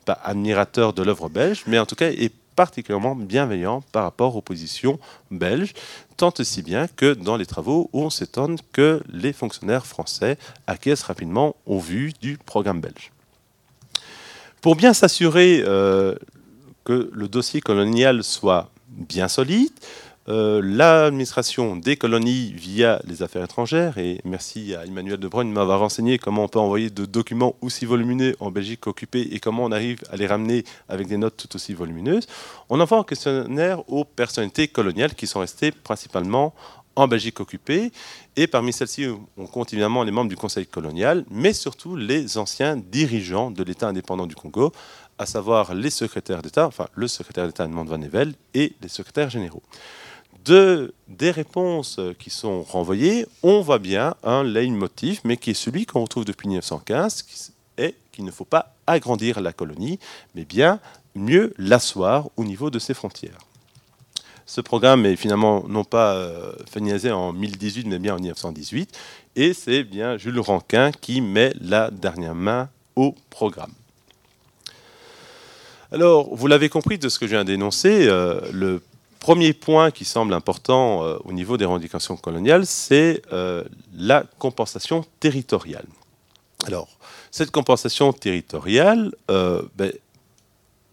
admirateur 0.06 0.92
de 0.92 1.02
l'œuvre 1.02 1.28
belge, 1.28 1.64
mais 1.66 1.78
en 1.78 1.86
tout 1.86 1.96
cas 1.96 2.10
est 2.10 2.32
particulièrement 2.56 3.14
bienveillant 3.14 3.82
par 3.92 4.04
rapport 4.04 4.36
aux 4.36 4.42
positions 4.42 4.98
belges, 5.30 5.72
tant 6.16 6.32
aussi 6.38 6.62
bien 6.62 6.86
que 6.88 7.14
dans 7.14 7.36
les 7.36 7.46
travaux 7.46 7.90
où 7.92 8.02
on 8.02 8.10
s'étonne 8.10 8.56
que 8.72 9.02
les 9.12 9.32
fonctionnaires 9.32 9.86
français 9.86 10.38
acquiescent 10.66 11.06
rapidement 11.06 11.56
au 11.66 11.78
vu 11.78 12.12
du 12.20 12.38
programme 12.38 12.80
belge. 12.80 13.12
Pour 14.60 14.76
bien 14.76 14.94
s'assurer 14.94 15.62
euh, 15.66 16.14
que 16.84 17.10
le 17.12 17.28
dossier 17.28 17.60
colonial 17.60 18.24
soit 18.24 18.70
bien 18.88 19.28
solide, 19.28 19.72
euh, 20.28 20.62
l'administration 20.64 21.76
des 21.76 21.96
colonies 21.96 22.52
via 22.56 23.00
les 23.06 23.22
affaires 23.22 23.44
étrangères, 23.44 23.98
et 23.98 24.20
merci 24.24 24.74
à 24.74 24.86
Emmanuel 24.86 25.18
de 25.18 25.28
Bruyne 25.28 25.50
de 25.50 25.54
m'avoir 25.54 25.80
renseigné 25.80 26.18
comment 26.18 26.44
on 26.44 26.48
peut 26.48 26.58
envoyer 26.58 26.88
de 26.88 27.04
documents 27.04 27.56
aussi 27.60 27.84
volumineux 27.84 28.34
en 28.40 28.50
Belgique 28.50 28.86
occupée 28.86 29.28
et 29.32 29.38
comment 29.38 29.64
on 29.64 29.72
arrive 29.72 29.98
à 30.10 30.16
les 30.16 30.26
ramener 30.26 30.64
avec 30.88 31.08
des 31.08 31.18
notes 31.18 31.36
tout 31.36 31.54
aussi 31.54 31.74
volumineuses, 31.74 32.26
on 32.70 32.80
envoie 32.80 32.98
un 32.98 33.04
questionnaire 33.04 33.88
aux 33.90 34.04
personnalités 34.04 34.66
coloniales 34.66 35.14
qui 35.14 35.26
sont 35.26 35.40
restées 35.40 35.72
principalement 35.72 36.54
en 36.96 37.06
Belgique 37.06 37.40
occupée. 37.40 37.92
Et 38.36 38.46
parmi 38.46 38.72
celles-ci, 38.72 39.06
on 39.36 39.46
compte 39.46 39.72
évidemment 39.72 40.04
les 40.04 40.12
membres 40.12 40.30
du 40.30 40.36
Conseil 40.36 40.66
colonial, 40.66 41.24
mais 41.30 41.52
surtout 41.52 41.96
les 41.96 42.38
anciens 42.38 42.76
dirigeants 42.76 43.50
de 43.50 43.62
l'État 43.62 43.88
indépendant 43.88 44.26
du 44.26 44.34
Congo, 44.34 44.72
à 45.18 45.26
savoir 45.26 45.74
les 45.74 45.90
secrétaires 45.90 46.40
d'État, 46.40 46.66
enfin 46.66 46.86
le 46.94 47.08
secrétaire 47.08 47.46
d'État 47.46 47.64
Edmond 47.64 47.84
Van 47.84 48.00
Evel 48.00 48.32
et 48.54 48.72
les 48.80 48.88
secrétaires 48.88 49.28
généraux 49.28 49.62
de, 50.44 50.94
des 51.08 51.30
réponses 51.30 52.00
qui 52.18 52.30
sont 52.30 52.62
renvoyées, 52.62 53.26
on 53.42 53.60
voit 53.60 53.78
bien 53.78 54.14
un 54.22 54.42
leitmotiv, 54.42 55.20
mais 55.24 55.36
qui 55.36 55.50
est 55.50 55.54
celui 55.54 55.86
qu'on 55.86 56.02
retrouve 56.02 56.24
depuis 56.24 56.48
1915, 56.48 57.22
qui 57.22 57.52
est 57.78 57.94
qu'il 58.14 58.24
ne 58.24 58.30
faut 58.30 58.44
pas 58.44 58.74
agrandir 58.86 59.40
la 59.40 59.52
colonie, 59.52 59.98
mais 60.34 60.44
bien 60.44 60.78
mieux 61.14 61.52
l'asseoir 61.58 62.28
au 62.36 62.44
niveau 62.44 62.70
de 62.70 62.78
ses 62.78 62.94
frontières. 62.94 63.38
Ce 64.46 64.60
programme 64.60 65.06
est 65.06 65.16
finalement 65.16 65.64
non 65.68 65.84
pas 65.84 66.14
euh, 66.14 66.52
finalisé 66.70 67.10
en 67.10 67.32
1018, 67.32 67.86
mais 67.86 67.98
bien 67.98 68.14
en 68.14 68.18
1918, 68.18 68.96
et 69.36 69.54
c'est 69.54 69.84
bien 69.84 70.16
Jules 70.16 70.38
Ranquin 70.38 70.92
qui 70.92 71.20
met 71.20 71.54
la 71.60 71.90
dernière 71.90 72.34
main 72.34 72.68
au 72.94 73.14
programme. 73.30 73.72
Alors, 75.90 76.34
vous 76.34 76.46
l'avez 76.46 76.68
compris 76.68 76.98
de 76.98 77.08
ce 77.08 77.18
que 77.18 77.26
je 77.26 77.32
viens 77.32 77.44
d'énoncer, 77.44 78.06
euh, 78.08 78.40
le 78.52 78.82
premier 79.24 79.54
point 79.54 79.90
qui 79.90 80.04
semble 80.04 80.34
important 80.34 81.02
euh, 81.02 81.16
au 81.24 81.32
niveau 81.32 81.56
des 81.56 81.64
revendications 81.64 82.14
coloniales, 82.14 82.66
c'est 82.66 83.22
euh, 83.32 83.64
la 83.96 84.22
compensation 84.38 85.02
territoriale. 85.18 85.86
Alors, 86.66 86.90
cette 87.30 87.50
compensation 87.50 88.12
territoriale 88.12 89.14
euh, 89.30 89.62
ben, 89.76 89.92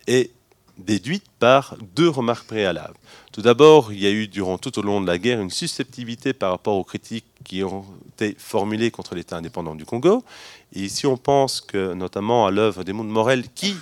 est 0.08 0.32
déduite 0.78 1.26
par 1.40 1.76
deux 1.94 2.08
remarques 2.08 2.48
préalables. 2.48 2.96
Tout 3.34 3.42
d'abord, 3.42 3.92
il 3.92 4.00
y 4.00 4.08
a 4.08 4.12
eu 4.12 4.30
durant 4.30 4.58
tout 4.58 4.80
au 4.80 4.82
long 4.82 5.02
de 5.02 5.08
la 5.08 5.18
guerre 5.18 5.42
une 5.42 5.50
susceptibilité 5.50 6.32
par 6.32 6.52
rapport 6.52 6.78
aux 6.78 6.86
critiques 6.86 7.26
qui 7.44 7.66
ont 7.66 7.84
été 8.14 8.34
formulées 8.40 8.92
contre 8.92 9.14
l'État 9.14 9.36
indépendant 9.36 9.76
du 9.76 9.84
Congo. 9.84 10.24
Et 10.74 10.84
ici, 10.84 11.06
on 11.06 11.18
pense 11.18 11.68
notamment 11.74 12.48
à 12.48 12.52
l'œuvre 12.52 12.86
des 12.86 12.94
de 12.94 12.98
Morel, 12.98 13.44
qui 13.54 13.76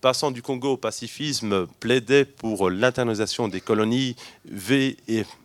passant 0.00 0.30
du 0.30 0.42
Congo 0.42 0.72
au 0.72 0.76
pacifisme, 0.76 1.66
plaidait 1.78 2.24
pour 2.24 2.70
l'internalisation 2.70 3.48
des 3.48 3.60
colonies, 3.60 4.16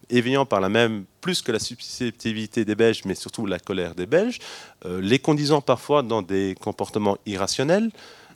éveillant 0.10 0.46
par 0.46 0.62
la 0.62 0.70
même 0.70 1.06
plus 1.22 1.42
que 1.42 1.52
la 1.52 1.60
susceptibilité 1.60 2.66
des 2.66 2.76
Belges, 2.76 3.02
mais 3.06 3.16
surtout 3.16 3.46
la 3.46 3.60
colère 3.60 3.96
des 3.96 4.06
Belges, 4.06 4.40
euh, 4.86 5.02
les 5.02 5.20
conduisant 5.20 5.62
parfois 5.62 6.04
dans 6.04 6.22
des 6.22 6.56
comportements 6.60 7.18
irrationnels. 7.26 7.92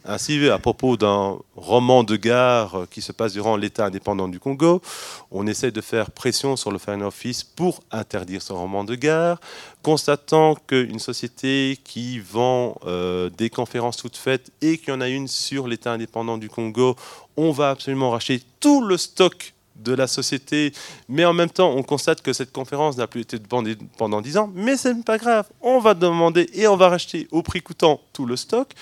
Ainsi, 0.05 0.49
à 0.49 0.59
propos 0.59 0.95
d'un 0.95 1.37
roman 1.55 2.03
de 2.03 2.15
gare 2.15 2.85
qui 2.89 3.01
se 3.01 3.11
passe 3.11 3.33
durant 3.33 3.57
l'État 3.57 3.85
indépendant 3.85 4.29
du 4.29 4.39
Congo, 4.39 4.81
on 5.29 5.45
essaie 5.45 5.71
de 5.71 5.81
faire 5.81 6.11
pression 6.11 6.55
sur 6.55 6.71
le 6.71 6.77
Foreign 6.77 7.03
Office 7.03 7.43
pour 7.43 7.81
interdire 7.91 8.41
ce 8.41 8.53
roman 8.53 8.85
de 8.85 8.95
gare, 8.95 9.39
constatant 9.83 10.55
qu'une 10.55 10.99
société 10.99 11.77
qui 11.83 12.19
vend 12.19 12.77
euh, 12.85 13.29
des 13.29 13.49
conférences 13.49 13.97
toutes 13.97 14.17
faites 14.17 14.51
et 14.61 14.77
qu'il 14.77 14.89
y 14.89 14.91
en 14.91 15.01
a 15.01 15.09
une 15.09 15.27
sur 15.27 15.67
l'État 15.67 15.91
indépendant 15.91 16.37
du 16.37 16.49
Congo, 16.49 16.95
on 17.35 17.51
va 17.51 17.71
absolument 17.71 18.11
racheter 18.11 18.41
tout 18.61 18.81
le 18.81 18.97
stock 18.97 19.53
de 19.75 19.93
la 19.93 20.07
société, 20.07 20.73
mais 21.07 21.25
en 21.25 21.33
même 21.33 21.49
temps, 21.49 21.71
on 21.71 21.83
constate 21.83 22.21
que 22.21 22.33
cette 22.33 22.51
conférence 22.51 22.97
n'a 22.97 23.07
plus 23.07 23.21
été 23.21 23.37
vendue 23.49 23.77
pendant 23.97 24.21
10 24.21 24.37
ans, 24.37 24.51
mais 24.53 24.77
ce 24.77 24.89
n'est 24.89 25.03
pas 25.03 25.17
grave, 25.17 25.47
on 25.61 25.79
va 25.79 25.93
demander 25.93 26.49
et 26.53 26.67
on 26.67 26.75
va 26.75 26.89
racheter 26.89 27.27
au 27.31 27.41
prix 27.43 27.61
coûtant 27.61 28.01
tout 28.13 28.25
le 28.25 28.35
stock. 28.35 28.73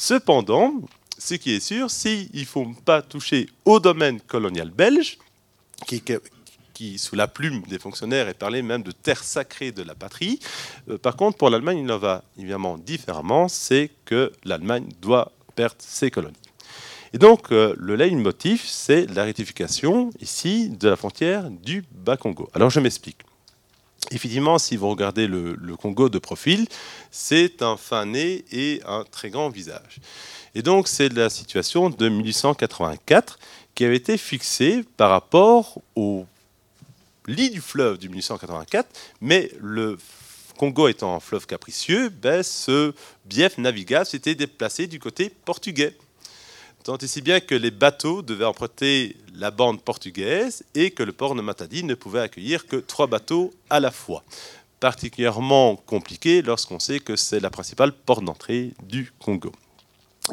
Cependant, 0.00 0.80
ce 1.18 1.34
qui 1.34 1.52
est 1.52 1.60
sûr, 1.60 1.90
s'il 1.90 2.30
ne 2.32 2.44
faut 2.46 2.66
pas 2.86 3.02
toucher 3.02 3.50
au 3.66 3.80
domaine 3.80 4.18
colonial 4.18 4.70
belge, 4.70 5.18
qui, 6.72 6.98
sous 6.98 7.16
la 7.16 7.28
plume 7.28 7.60
des 7.68 7.78
fonctionnaires 7.78 8.26
est 8.26 8.38
parlé 8.38 8.62
même 8.62 8.82
de 8.82 8.92
terre 8.92 9.22
sacrée 9.22 9.72
de 9.72 9.82
la 9.82 9.94
patrie. 9.94 10.40
Euh, 10.88 10.96
par 10.96 11.16
contre, 11.16 11.36
pour 11.36 11.50
l'Allemagne, 11.50 11.80
il 11.84 11.92
en 11.92 11.98
va 11.98 12.24
évidemment 12.38 12.78
différemment, 12.78 13.48
c'est 13.48 13.90
que 14.06 14.32
l'Allemagne 14.42 14.88
doit 15.02 15.32
perdre 15.54 15.76
ses 15.80 16.10
colonies. 16.10 16.48
Et 17.12 17.18
donc, 17.18 17.52
euh, 17.52 17.74
le 17.76 17.94
leitmotiv, 17.94 18.62
c'est 18.64 19.04
la 19.14 19.24
rectification, 19.24 20.08
ici, 20.18 20.70
de 20.70 20.88
la 20.88 20.96
frontière 20.96 21.50
du 21.50 21.84
Bas-Congo. 21.92 22.48
Alors, 22.54 22.70
je 22.70 22.80
m'explique. 22.80 23.18
Effectivement, 24.10 24.58
si 24.58 24.76
vous 24.76 24.88
regardez 24.88 25.26
le, 25.26 25.56
Congo 25.76 26.08
de 26.08 26.18
profil, 26.18 26.66
c'est 27.10 27.62
un 27.62 27.76
fin 27.76 28.06
nez 28.06 28.44
et 28.50 28.82
un 28.86 29.04
très 29.04 29.30
grand 29.30 29.50
visage. 29.50 30.00
Et 30.54 30.62
donc, 30.62 30.88
c'est 30.88 31.12
la 31.12 31.30
situation 31.30 31.90
de 31.90 32.08
1884 32.08 33.38
qui 33.74 33.84
avait 33.84 33.96
été 33.96 34.18
fixée 34.18 34.84
par 34.96 35.10
rapport 35.10 35.80
au 35.94 36.26
lit 37.26 37.50
du 37.50 37.60
fleuve 37.60 37.98
de 37.98 38.08
1884, 38.08 38.88
mais 39.20 39.50
le 39.60 39.96
Congo 40.58 40.88
étant 40.88 41.14
un 41.14 41.20
fleuve 41.20 41.46
capricieux, 41.46 42.08
ben, 42.08 42.42
ce 42.42 42.92
bief 43.24 43.58
navigable 43.58 44.06
s'était 44.06 44.34
déplacé 44.34 44.86
du 44.86 44.98
côté 44.98 45.30
portugais. 45.44 45.96
Tant 46.82 46.96
et 46.96 47.20
bien 47.20 47.40
que 47.40 47.54
les 47.54 47.70
bateaux 47.70 48.22
devaient 48.22 48.46
emprunter 48.46 49.14
la 49.34 49.50
bande 49.50 49.82
portugaise 49.82 50.64
et 50.74 50.90
que 50.90 51.02
le 51.02 51.12
port 51.12 51.34
de 51.34 51.42
Matadi 51.42 51.84
ne 51.84 51.94
pouvait 51.94 52.20
accueillir 52.20 52.66
que 52.66 52.76
trois 52.76 53.06
bateaux 53.06 53.52
à 53.68 53.80
la 53.80 53.90
fois. 53.90 54.24
Particulièrement 54.80 55.76
compliqué 55.76 56.40
lorsqu'on 56.40 56.78
sait 56.78 56.98
que 56.98 57.16
c'est 57.16 57.38
la 57.38 57.50
principale 57.50 57.92
porte 57.92 58.24
d'entrée 58.24 58.72
du 58.82 59.12
Congo. 59.18 59.52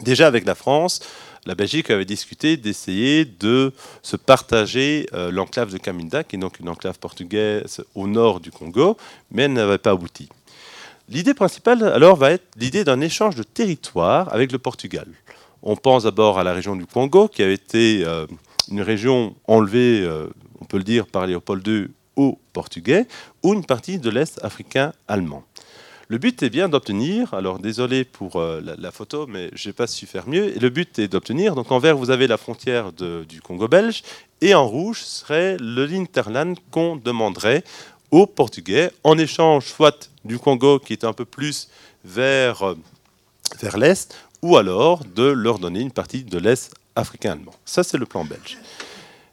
Déjà 0.04 0.26
avec 0.26 0.46
la 0.46 0.56
France, 0.56 1.02
la 1.46 1.54
Belgique 1.54 1.90
avait 1.90 2.06
discuté 2.06 2.56
d'essayer 2.56 3.26
de 3.26 3.74
se 4.02 4.16
partager 4.16 5.08
euh, 5.14 5.32
l'enclave 5.32 5.74
de 5.74 5.78
Caminda, 5.78 6.24
qui 6.24 6.38
est 6.38 6.40
donc 6.40 6.62
une 6.62 6.70
enclave 6.70 6.98
portugaise 6.98 7.84
au 7.94 8.08
nord 8.08 8.40
du 8.40 8.52
Congo, 8.52 8.96
mais 9.32 9.44
elle 9.44 9.54
n'avait 9.54 9.78
pas 9.78 9.92
abouti. 9.92 10.30
L'idée 11.10 11.34
principale 11.34 11.84
alors 11.84 12.16
va 12.16 12.32
être 12.32 12.46
l'idée 12.56 12.86
d'un 12.86 13.02
échange 13.02 13.36
de 13.36 13.44
territoire 13.44 14.34
avec 14.34 14.54
le 14.54 14.60
Portugal. 14.60 15.08
On 15.64 15.76
pense 15.76 16.04
d'abord 16.04 16.40
à 16.40 16.44
la 16.44 16.54
région 16.54 16.76
du 16.76 16.86
Congo, 16.86 17.28
qui 17.28 17.44
a 17.44 17.50
été 17.50 18.04
euh, 18.06 18.26
une 18.70 18.82
région 18.82 19.36
enlevée, 19.48 20.02
euh, 20.04 20.28
on 20.62 20.66
peut 20.66 20.78
le 20.78 20.84
dire, 20.84 21.08
par 21.08 21.26
Léopold 21.26 21.68
II 21.68 21.88
aux 22.16 22.40
Portugais, 22.54 23.08
ou 23.44 23.54
une 23.54 23.66
partie 23.66 24.00
de 24.00 24.10
l'Est 24.10 24.40
africain 24.44 24.92
allemand. 25.08 25.44
Le 26.10 26.20
but 26.20 26.42
est 26.42 26.50
bien 26.50 26.70
d'obtenir, 26.70 27.34
alors 27.34 27.60
désolé 27.60 28.06
pour 28.06 28.38
euh, 28.38 28.62
la, 28.78 28.92
photo, 28.92 29.28
mais 29.28 29.50
je 29.54 29.68
n'ai 29.68 29.74
pas 29.74 29.88
su 29.88 30.06
faire 30.06 30.28
mieux, 30.30 30.54
le 30.58 30.70
but 30.70 31.00
est 31.00 31.10
d'obtenir, 31.10 31.54
donc 31.54 31.72
en 31.72 31.80
vert 31.80 31.98
vous 31.98 32.12
avez 32.12 32.28
la 32.28 32.38
frontière 32.38 32.94
du 32.94 33.42
Congo 33.42 33.68
belge, 33.68 34.04
et 34.40 34.56
en 34.56 34.66
rouge 34.66 35.02
serait 35.02 35.58
le 35.60 35.86
Linterland 35.86 36.58
qu'on 36.72 36.96
demanderait 36.96 37.64
aux 38.12 38.26
Portugais, 38.26 38.92
en 39.04 39.18
échange 39.18 39.66
soit 39.66 40.10
du 40.24 40.40
Congo 40.40 40.80
qui 40.80 40.94
est 40.94 41.04
un 41.04 41.12
peu 41.12 41.26
plus 41.26 41.68
vers, 42.06 42.76
vers 43.60 43.78
l'Est, 43.78 44.16
ou 44.42 44.58
alors 44.58 45.04
de 45.04 45.24
leur 45.24 45.60
donner 45.60 45.82
une 45.82 45.92
partie 45.92 46.24
de 46.24 46.38
l'Est 46.38 46.74
africain 46.96 47.34
allemand. 47.34 47.54
Ça, 47.66 47.84
c'est 47.84 47.98
le 47.98 48.06
plan 48.06 48.26
belge. 48.26 48.58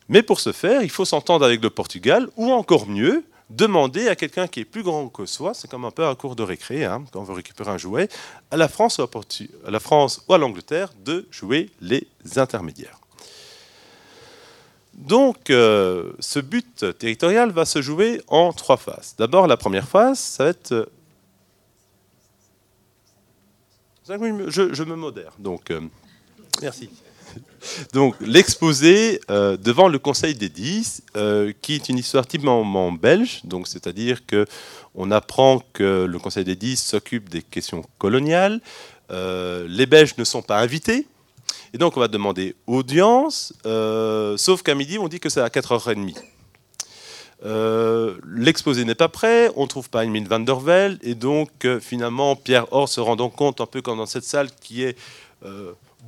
Mais 0.08 0.22
pour 0.22 0.40
ce 0.40 0.52
faire, 0.52 0.82
il 0.82 0.90
faut 0.90 1.04
s'entendre 1.04 1.44
avec 1.44 1.62
le 1.62 1.70
Portugal, 1.70 2.28
ou 2.36 2.52
encore 2.52 2.86
mieux, 2.86 3.24
demander 3.50 4.08
à 4.08 4.16
quelqu'un 4.16 4.46
qui 4.46 4.60
est 4.60 4.64
plus 4.64 4.82
grand 4.82 5.08
que 5.08 5.26
soi, 5.26 5.54
c'est 5.54 5.70
comme 5.70 5.84
un 5.84 5.90
peu 5.90 6.04
un 6.06 6.14
cours 6.14 6.36
de 6.36 6.42
récré, 6.42 6.84
hein, 6.84 7.04
quand 7.12 7.20
on 7.20 7.24
veut 7.24 7.34
récupérer 7.34 7.70
un 7.70 7.78
jouet, 7.78 8.08
à 8.50 8.56
la 8.56 8.68
France 8.68 8.98
ou 8.98 9.02
à, 9.02 9.70
la 9.70 9.80
France 9.80 10.22
ou 10.28 10.34
à 10.34 10.38
l'Angleterre, 10.38 10.90
de 11.04 11.26
jouer 11.30 11.70
les 11.80 12.06
intermédiaires. 12.36 12.98
Donc, 14.94 15.50
euh, 15.50 16.12
ce 16.20 16.38
but 16.38 16.86
territorial 16.98 17.50
va 17.50 17.64
se 17.64 17.82
jouer 17.82 18.22
en 18.28 18.52
trois 18.52 18.76
phases. 18.76 19.14
D'abord, 19.18 19.46
la 19.46 19.56
première 19.56 19.88
phase, 19.88 20.18
ça 20.18 20.44
va 20.44 20.50
être... 20.50 20.88
Je, 24.06 24.82
me 24.84 24.96
modère, 24.96 25.32
donc 25.38 25.72
merci. 26.60 26.90
Donc, 27.92 28.14
l'exposé 28.20 29.20
devant 29.28 29.88
le 29.88 29.98
Conseil 29.98 30.34
des 30.34 30.50
Dix, 30.50 31.02
qui 31.62 31.74
est 31.74 31.88
une 31.88 31.98
histoire 31.98 32.26
typiquement 32.26 32.92
belge, 32.92 33.40
donc 33.44 33.66
c'est-à-dire 33.66 34.26
que 34.26 34.46
on 34.94 35.10
apprend 35.10 35.62
que 35.72 36.04
le 36.04 36.18
Conseil 36.18 36.44
des 36.44 36.56
Dix 36.56 36.76
s'occupe 36.76 37.30
des 37.30 37.42
questions 37.42 37.82
coloniales. 37.98 38.60
les 39.10 39.86
Belges 39.86 40.14
ne 40.18 40.24
sont 40.24 40.42
pas 40.42 40.60
invités, 40.60 41.06
et 41.74 41.78
donc, 41.78 41.96
on 41.96 42.00
va 42.00 42.06
demander 42.06 42.54
audience, 42.68 43.52
euh, 43.66 44.36
sauf 44.36 44.62
qu'à 44.62 44.76
midi, 44.76 44.96
on 44.96 45.08
dit 45.08 45.18
que 45.18 45.28
c'est 45.28 45.40
à 45.40 45.48
4h30. 45.48 46.14
Euh, 47.44 48.18
l'exposé 48.26 48.84
n'est 48.84 48.94
pas 48.94 49.08
prêt, 49.08 49.50
on 49.56 49.64
ne 49.64 49.68
trouve 49.68 49.90
pas 49.90 50.04
une 50.04 50.10
mine 50.10 50.26
Van 50.26 50.40
der 50.40 50.60
Velde, 50.60 50.98
et 51.02 51.14
donc 51.14 51.50
euh, 51.64 51.78
finalement, 51.78 52.36
Pierre 52.36 52.72
Or 52.72 52.88
se 52.88 53.00
rendant 53.00 53.28
compte, 53.28 53.60
un 53.60 53.66
peu 53.66 53.82
comme 53.82 53.98
dans 53.98 54.06
cette 54.06 54.24
salle 54.24 54.50
qui 54.60 54.82
est 54.82 54.96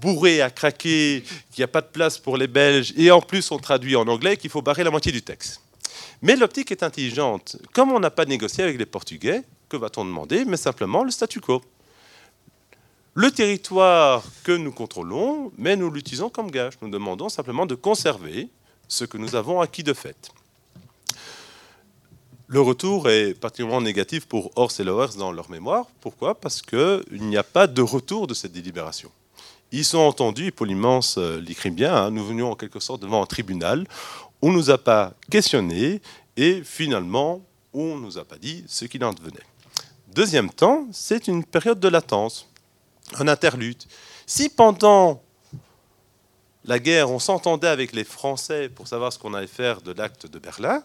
bourrée 0.00 0.40
à 0.40 0.48
craquer, 0.50 1.22
qu'il 1.50 1.60
n'y 1.60 1.64
a 1.64 1.68
pas 1.68 1.82
de 1.82 1.88
place 1.88 2.18
pour 2.18 2.36
les 2.36 2.46
Belges, 2.46 2.94
et 2.96 3.10
en 3.10 3.20
plus 3.20 3.50
on 3.50 3.58
traduit 3.58 3.96
en 3.96 4.08
anglais 4.08 4.36
qu'il 4.36 4.50
faut 4.50 4.62
barrer 4.62 4.82
la 4.82 4.90
moitié 4.90 5.12
du 5.12 5.22
texte. 5.22 5.60
Mais 6.22 6.36
l'optique 6.36 6.72
est 6.72 6.82
intelligente. 6.82 7.56
Comme 7.72 7.92
on 7.92 8.00
n'a 8.00 8.10
pas 8.10 8.24
négocié 8.24 8.64
avec 8.64 8.78
les 8.78 8.86
Portugais, 8.86 9.42
que 9.68 9.76
va-t-on 9.76 10.04
demander 10.04 10.44
Mais 10.44 10.56
simplement 10.56 11.04
le 11.04 11.10
statu 11.10 11.40
quo 11.40 11.62
le 13.18 13.30
territoire 13.30 14.22
que 14.44 14.52
nous 14.52 14.72
contrôlons, 14.72 15.50
mais 15.56 15.74
nous 15.74 15.90
l'utilisons 15.90 16.28
comme 16.28 16.50
gage. 16.50 16.74
Nous 16.82 16.90
demandons 16.90 17.30
simplement 17.30 17.64
de 17.64 17.74
conserver 17.74 18.50
ce 18.88 19.06
que 19.06 19.16
nous 19.16 19.34
avons 19.34 19.62
acquis 19.62 19.82
de 19.82 19.94
fait. 19.94 20.30
Le 22.48 22.60
retour 22.60 23.08
est 23.10 23.34
particulièrement 23.34 23.80
négatif 23.80 24.26
pour 24.26 24.52
Hors 24.54 24.70
et 24.78 24.84
Loers 24.84 25.16
dans 25.18 25.32
leur 25.32 25.50
mémoire. 25.50 25.86
Pourquoi? 26.00 26.38
Parce 26.38 26.62
qu'il 26.62 27.02
n'y 27.10 27.36
a 27.36 27.42
pas 27.42 27.66
de 27.66 27.82
retour 27.82 28.28
de 28.28 28.34
cette 28.34 28.52
délibération. 28.52 29.10
Ils 29.72 29.84
sont 29.84 29.98
entendus, 29.98 30.46
et 30.46 30.50
Paul 30.52 30.70
Immense 30.70 31.18
euh, 31.18 31.40
l'écrit 31.40 31.72
bien, 31.72 31.92
hein, 31.92 32.10
nous 32.12 32.24
venions 32.24 32.52
en 32.52 32.54
quelque 32.54 32.78
sorte 32.78 33.02
devant 33.02 33.20
un 33.20 33.26
tribunal, 33.26 33.84
on 34.42 34.50
ne 34.50 34.56
nous 34.56 34.70
a 34.70 34.78
pas 34.78 35.14
questionné 35.28 36.00
et 36.36 36.62
finalement 36.62 37.40
on 37.74 37.96
ne 37.96 38.02
nous 38.02 38.16
a 38.18 38.24
pas 38.24 38.36
dit 38.36 38.64
ce 38.68 38.84
qu'il 38.84 39.04
en 39.04 39.12
devenait. 39.12 39.42
Deuxième 40.14 40.50
temps, 40.50 40.86
c'est 40.92 41.26
une 41.26 41.44
période 41.44 41.80
de 41.80 41.88
latence 41.88 42.48
un 43.14 43.28
interlude. 43.28 43.82
Si 44.26 44.48
pendant 44.48 45.22
la 46.64 46.78
guerre, 46.78 47.10
on 47.10 47.18
s'entendait 47.18 47.68
avec 47.68 47.92
les 47.92 48.04
Français 48.04 48.68
pour 48.68 48.88
savoir 48.88 49.12
ce 49.12 49.18
qu'on 49.18 49.34
allait 49.34 49.46
faire 49.46 49.80
de 49.80 49.92
l'acte 49.92 50.26
de 50.26 50.38
Berlin, 50.38 50.82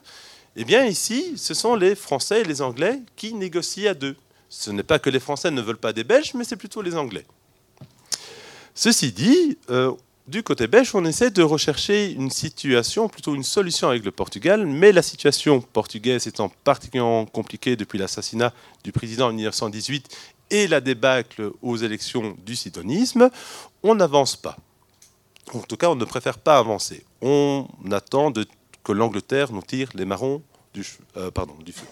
eh 0.56 0.66
bien 0.66 0.86
ici, 0.86 1.34
ce 1.38 1.54
sont 1.54 1.76
les 1.76 1.96
Français 1.96 2.42
et 2.42 2.44
les 2.44 2.62
Anglais 2.62 3.00
qui 3.16 3.34
négocient 3.34 3.92
à 3.92 3.94
deux. 3.94 4.16
Ce 4.50 4.70
n'est 4.70 4.84
pas 4.84 5.00
que 5.00 5.10
les 5.10 5.20
Français 5.20 5.50
ne 5.52 5.62
veulent 5.62 5.78
pas 5.78 5.94
des 5.94 6.04
Belges, 6.04 6.34
mais 6.34 6.44
c'est 6.44 6.58
plutôt 6.58 6.82
les 6.82 6.96
Anglais. 6.96 7.26
Ceci 8.76 9.12
dit, 9.12 9.58
euh, 9.70 9.92
du 10.28 10.44
côté 10.44 10.68
belge, 10.68 10.92
on 10.94 11.04
essaie 11.04 11.32
de 11.32 11.44
rechercher 11.44 12.12
une 12.12 12.30
situation, 12.30 13.10
plutôt 13.10 13.36
une 13.36 13.44
solution 13.44 13.90
avec 13.90 14.06
le 14.06 14.12
Portugal, 14.12 14.66
mais 14.66 14.92
la 14.92 15.02
situation 15.02 15.62
portugaise 15.62 16.28
étant 16.28 16.50
particulièrement 16.64 17.26
compliquée 17.26 17.76
depuis 17.76 18.00
l'assassinat 18.00 18.54
du 18.84 18.92
président 18.92 19.28
en 19.28 19.34
1918 19.34 20.08
et 20.52 20.68
la 20.68 20.80
débâcle 20.80 21.52
aux 21.62 21.78
élections 21.78 22.36
du 22.46 22.56
citonisme, 22.56 23.30
on 23.84 23.96
n'avance 23.96 24.36
pas. 24.36 24.58
En 25.54 25.60
tout 25.60 25.76
cas, 25.76 25.90
on 25.90 25.96
ne 25.96 26.06
préfère 26.06 26.38
pas 26.38 26.58
avancer. 26.58 27.04
On 27.22 27.68
attend 27.92 28.32
que 28.84 28.92
l'Angleterre 28.92 29.52
nous 29.52 29.62
tire 29.62 29.90
les 29.94 30.06
marrons 30.06 30.42
du, 30.74 30.86
euh, 31.18 31.32
pardon, 31.32 31.56
feu. 31.74 31.86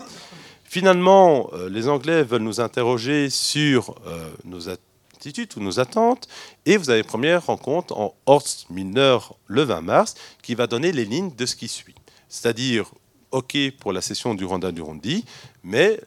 Finalement, 0.64 1.50
euh, 1.54 1.70
les 1.70 1.88
Anglais 1.88 2.24
veulent 2.24 2.44
nous 2.44 2.62
interroger 2.62 3.30
sur 3.30 3.96
euh, 4.06 4.30
nos 4.46 4.70
attitudes 4.70 5.52
ou 5.58 5.60
nos 5.60 5.80
attentes, 5.80 6.28
et 6.66 6.78
vous 6.78 6.90
avez 6.90 7.00
une 7.00 7.06
première 7.06 7.46
rencontre 7.46 7.98
en 7.98 8.16
Horst 8.26 8.70
Milner 8.70 9.18
le 9.48 9.64
20 9.64 9.82
mars, 9.82 10.16
qui 10.42 10.56
va 10.56 10.68
donner 10.68 10.92
les 10.92 11.06
lignes 11.06 11.34
de 11.36 11.46
ce 11.46 11.56
qui 11.56 11.68
suit. 11.68 11.96
C'est-à-dire, 12.30 12.92
OK 13.32 13.58
pour 13.80 13.94
la 13.94 14.02
cession 14.02 14.34
du 14.34 14.46
Rwanda 14.46 14.72
du 14.72 14.82
Rondi, 14.82 15.26
mais 15.64 16.00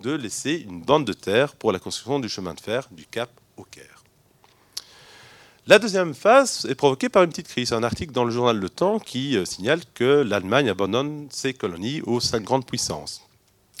de 0.00 0.12
laisser 0.12 0.64
une 0.68 0.82
bande 0.82 1.04
de 1.04 1.12
terre 1.12 1.56
pour 1.56 1.72
la 1.72 1.78
construction 1.78 2.20
du 2.20 2.28
chemin 2.28 2.54
de 2.54 2.60
fer 2.60 2.88
du 2.90 3.06
Cap 3.06 3.30
au 3.56 3.64
Caire. 3.64 4.04
La 5.68 5.78
deuxième 5.78 6.14
phase 6.14 6.66
est 6.70 6.74
provoquée 6.74 7.10
par 7.10 7.24
une 7.24 7.28
petite 7.28 7.48
crise. 7.48 7.74
Un 7.74 7.82
article 7.82 8.12
dans 8.12 8.24
le 8.24 8.30
journal 8.30 8.56
Le 8.56 8.70
Temps 8.70 8.98
qui 8.98 9.36
euh, 9.36 9.44
signale 9.44 9.80
que 9.92 10.22
l'Allemagne 10.22 10.70
abandonne 10.70 11.26
ses 11.28 11.52
colonies 11.52 12.00
aux 12.06 12.20
cinq 12.20 12.42
grandes 12.42 12.64
puissances. 12.64 13.22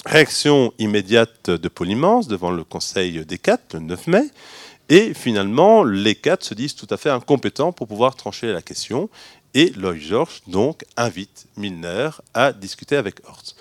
Réaction 0.04 0.74
immédiate 0.78 1.48
de 1.48 1.68
Polymance 1.68 2.28
devant 2.28 2.50
le 2.50 2.62
Conseil 2.62 3.24
des 3.24 3.38
quatre 3.38 3.72
le 3.72 3.80
9 3.80 4.06
mai. 4.06 4.24
Et 4.90 5.14
finalement, 5.14 5.82
les 5.82 6.14
quatre 6.14 6.44
se 6.44 6.52
disent 6.52 6.74
tout 6.74 6.86
à 6.90 6.98
fait 6.98 7.08
incompétents 7.08 7.72
pour 7.72 7.88
pouvoir 7.88 8.16
trancher 8.16 8.52
la 8.52 8.60
question. 8.60 9.08
Et 9.54 9.70
Lloyd 9.70 10.02
George, 10.02 10.42
donc, 10.46 10.84
invite 10.98 11.46
Milner 11.56 12.10
à 12.34 12.52
discuter 12.52 12.96
avec 12.96 13.26
Hortz. 13.26 13.56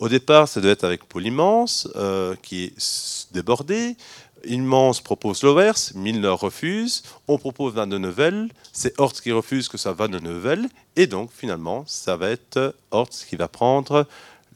Au 0.00 0.08
départ, 0.08 0.48
ça 0.48 0.60
devait 0.60 0.72
être 0.72 0.84
avec 0.84 1.04
Paul 1.04 1.24
Immense, 1.24 1.86
euh, 1.94 2.34
qui 2.42 2.64
est 2.64 3.32
débordé. 3.32 3.96
Immense 4.44 5.00
propose 5.00 5.42
Lovers, 5.42 5.92
Milner 5.94 6.28
refuse. 6.28 7.02
On 7.28 7.38
propose 7.38 7.74
Van 7.74 7.86
de 7.86 7.98
Neuvelle. 7.98 8.48
C'est 8.72 8.98
Hortz 8.98 9.20
qui 9.20 9.32
refuse 9.32 9.68
que 9.68 9.78
ça 9.78 9.92
Van 9.92 10.08
de 10.08 10.18
Neuvelle. 10.18 10.68
Et 10.96 11.06
donc, 11.06 11.30
finalement, 11.32 11.84
ça 11.86 12.16
va 12.16 12.30
être 12.30 12.74
Hortz 12.90 13.24
qui 13.24 13.36
va 13.36 13.48
prendre 13.48 14.06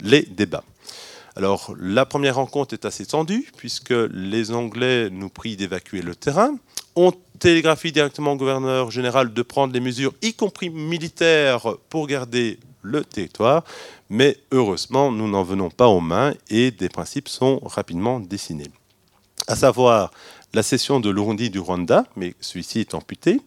les 0.00 0.22
débats. 0.22 0.64
Alors, 1.36 1.74
la 1.80 2.06
première 2.06 2.36
rencontre 2.36 2.74
est 2.74 2.84
assez 2.84 3.06
tendue, 3.06 3.50
puisque 3.56 3.94
les 4.12 4.52
Anglais 4.52 5.10
nous 5.10 5.28
prient 5.28 5.56
d'évacuer 5.56 6.00
le 6.00 6.14
terrain. 6.14 6.56
On 6.94 7.12
télégraphie 7.40 7.90
directement 7.90 8.32
au 8.32 8.36
gouverneur 8.36 8.90
général 8.90 9.32
de 9.32 9.42
prendre 9.42 9.72
les 9.72 9.80
mesures, 9.80 10.14
y 10.22 10.34
compris 10.34 10.70
militaires, 10.70 11.66
pour 11.90 12.06
garder 12.06 12.60
le 12.82 13.04
territoire. 13.04 13.64
Mais 14.08 14.38
heureusement, 14.52 15.10
nous 15.10 15.28
n'en 15.28 15.42
venons 15.42 15.70
pas 15.70 15.88
aux 15.88 16.00
mains 16.00 16.34
et 16.48 16.70
des 16.70 16.88
principes 16.88 17.28
sont 17.28 17.60
rapidement 17.64 18.20
dessinés. 18.20 18.70
À 19.46 19.56
savoir 19.56 20.10
la 20.54 20.62
cession 20.62 21.00
de 21.00 21.10
l'Urundi 21.10 21.50
du 21.50 21.58
Rwanda, 21.58 22.06
mais 22.16 22.34
celui-ci 22.40 22.80
est 22.80 22.94
amputé. 22.94 23.40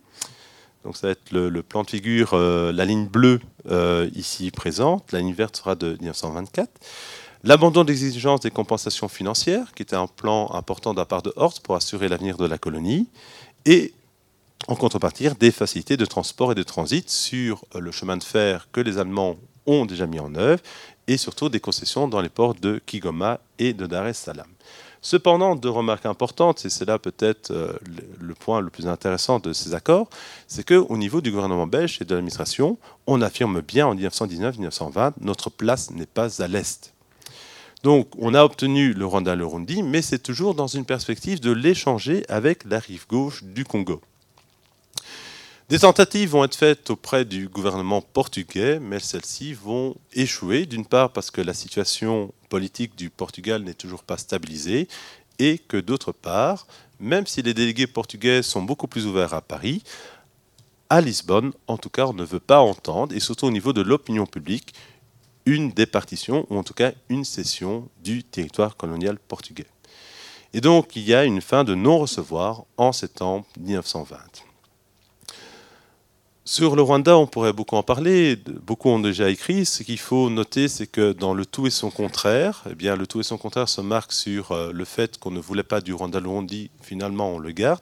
Donc 0.84 0.96
ça 0.96 1.08
va 1.08 1.12
être 1.12 1.32
le, 1.32 1.64
plan 1.64 1.84
de 1.84 1.90
figure, 1.90 2.32
euh, 2.34 2.72
la 2.72 2.86
ligne 2.86 3.08
bleue 3.08 3.42
euh, 3.70 4.10
ici 4.16 4.52
présente, 4.52 5.12
la 5.12 5.20
ligne 5.20 5.34
verte 5.34 5.58
sera 5.58 5.76
de 5.76 5.98
1924. 6.00 6.70
L'abandon 7.44 7.84
des 7.84 8.06
exigences 8.06 8.42
des 8.42 8.52
compensations 8.52 9.08
financières, 9.08 9.74
qui 9.74 9.84
était 9.84 9.96
un 9.96 10.08
plan 10.08 10.52
important 10.54 10.94
de 10.94 11.00
la 11.00 11.06
part 11.06 11.24
de 11.24 11.34
Horst 11.36 11.62
pour 11.62 11.76
assurer 11.76 12.08
l'avenir 12.08 12.38
de 12.38 12.46
la 12.46 12.58
colonie, 12.58 13.08
et 13.66 13.94
en 14.68 14.76
contrepartie 14.76 15.30
des 15.40 15.52
facilités 15.52 15.98
de 15.98 16.06
transport 16.06 16.52
et 16.52 16.56
de 16.56 16.64
transit 16.64 17.10
sur 17.10 17.66
le 17.76 17.92
chemin 17.92 18.18
de 18.18 18.24
fer 18.24 18.68
que 18.72 18.82
les 18.82 18.98
Allemands 18.98 19.36
ont 19.66 19.86
déjà 19.86 20.08
mis 20.08 20.20
en 20.20 20.36
œuvre, 20.36 20.62
et 21.08 21.18
surtout 21.18 21.50
des 21.50 21.60
concessions 21.60 22.08
dans 22.08 22.22
les 22.22 22.30
ports 22.30 22.56
de 22.56 22.82
Kigoma 22.86 23.40
et 23.60 23.74
de 23.74 23.86
Dar 23.88 24.08
es 24.08 24.14
Salaam. 24.14 24.48
Cependant, 25.02 25.56
deux 25.56 25.70
remarques 25.70 26.06
importantes, 26.06 26.66
et 26.66 26.70
c'est 26.70 26.86
là 26.86 27.00
peut-être 27.00 27.52
euh, 27.52 27.74
le 28.20 28.34
point 28.34 28.62
le 28.62 28.70
plus 28.70 28.88
intéressant 28.88 29.40
de 29.40 29.54
ces 29.54 29.74
accords, 29.74 30.10
c'est 30.48 30.68
qu'au 30.68 30.98
niveau 30.98 31.22
du 31.22 31.32
gouvernement 31.32 31.68
belge 31.68 32.00
et 32.02 32.06
de 32.06 32.16
l'administration, 32.16 32.78
on 33.06 33.22
affirme 33.22 33.62
bien 33.62 33.88
en 33.88 33.96
1919-1920, 33.96 35.14
notre 35.22 35.50
place 35.50 35.92
n'est 35.92 36.06
pas 36.06 36.42
à 36.42 36.48
l'Est. 36.48 36.94
Donc 37.84 38.08
on 38.18 38.34
a 38.34 38.44
obtenu 38.44 38.94
le 38.94 39.06
Rwanda, 39.06 39.36
le 39.36 39.46
Rundi, 39.46 39.84
mais 39.84 40.02
c'est 40.02 40.20
toujours 40.20 40.56
dans 40.56 40.68
une 40.68 40.86
perspective 40.86 41.40
de 41.40 41.52
l'échanger 41.52 42.26
avec 42.28 42.66
la 42.66 42.80
rive 42.80 43.06
gauche 43.08 43.44
du 43.44 43.66
Congo. 43.66 44.02
Des 45.70 45.80
tentatives 45.80 46.30
vont 46.30 46.46
être 46.46 46.56
faites 46.56 46.90
auprès 46.92 47.26
du 47.26 47.50
gouvernement 47.50 48.02
portugais, 48.02 48.80
mais 48.80 49.00
celles-ci 49.00 49.54
vont 49.54 49.96
échouer, 50.14 50.66
d'une 50.66 50.86
part 50.86 51.12
parce 51.12 51.30
que 51.30 51.42
la 51.42 51.54
situation 51.54 52.34
politique 52.50 52.96
du 52.96 53.10
Portugal 53.10 53.64
n'est 53.64 53.74
toujours 53.74 54.04
pas 54.04 54.18
stabilisée, 54.18 54.88
et 55.40 55.58
que 55.58 55.78
d'autre 55.78 56.12
part, 56.12 56.68
même 57.00 57.28
si 57.28 57.42
les 57.42 57.54
délégués 57.54 57.88
portugais 57.88 58.42
sont 58.42 58.62
beaucoup 58.62 58.88
plus 58.88 59.06
ouverts 59.06 59.34
à 59.34 59.42
Paris, 59.42 59.84
à 60.90 61.02
Lisbonne, 61.02 61.52
en 61.68 61.78
tout 61.78 61.90
cas, 61.90 62.08
on 62.08 62.14
ne 62.14 62.24
veut 62.24 62.40
pas 62.40 62.60
entendre, 62.60 63.16
et 63.16 63.20
surtout 63.20 63.46
au 63.46 63.52
niveau 63.52 63.74
de 63.74 63.82
l'opinion 63.82 64.26
publique, 64.26 64.74
une 65.46 65.72
départition, 65.72 66.46
ou 66.50 66.58
en 66.58 66.64
tout 66.64 66.74
cas 66.74 66.92
une 67.10 67.26
cession 67.26 67.90
du 68.04 68.24
territoire 68.24 68.76
colonial 68.76 69.18
portugais. 69.20 69.68
Et 70.54 70.62
donc, 70.62 70.96
il 70.96 71.04
y 71.04 71.14
a 71.14 71.26
une 71.26 71.42
fin 71.42 71.64
de 71.64 71.76
non-recevoir 71.76 72.64
en 72.78 72.92
septembre 72.92 73.46
1920. 73.60 74.47
Sur 76.48 76.78
le 76.78 76.82
Rwanda, 76.82 77.18
on 77.18 77.28
pourrait 77.28 77.52
beaucoup 77.52 77.76
en 77.76 77.84
parler. 77.84 78.38
Beaucoup 78.66 78.88
ont 78.88 79.00
déjà 79.00 79.30
écrit. 79.30 79.66
Ce 79.66 79.84
qu'il 79.84 80.00
faut 80.00 80.30
noter, 80.30 80.70
c'est 80.70 80.88
que 80.88 81.12
dans 81.12 81.34
le 81.34 81.46
tout 81.46 81.68
et 81.68 81.70
son 81.70 81.92
contraire, 81.92 82.64
eh 82.72 82.74
bien, 82.74 82.96
le 82.96 83.06
tout 83.06 83.20
et 83.20 83.24
son 83.24 83.38
contraire 83.38 83.68
se 83.68 83.82
marque 83.82 84.14
sur 84.14 84.54
euh, 84.54 84.72
le 84.72 84.86
fait 84.86 85.18
qu'on 85.18 85.30
ne 85.30 85.42
voulait 85.42 85.64
pas 85.64 85.82
du 85.82 85.94
Rwanda 85.94 86.22
Lundi, 86.22 86.70
finalement 86.82 87.32
on 87.32 87.38
le 87.38 87.52
garde. 87.52 87.82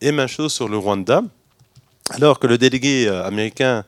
Et 0.00 0.12
même 0.12 0.28
chose 0.28 0.52
sur 0.52 0.68
le 0.68 0.78
Rwanda. 0.78 1.20
Alors 2.10 2.38
que 2.38 2.46
le 2.46 2.58
délégué 2.58 3.08
euh, 3.08 3.24
américain 3.24 3.84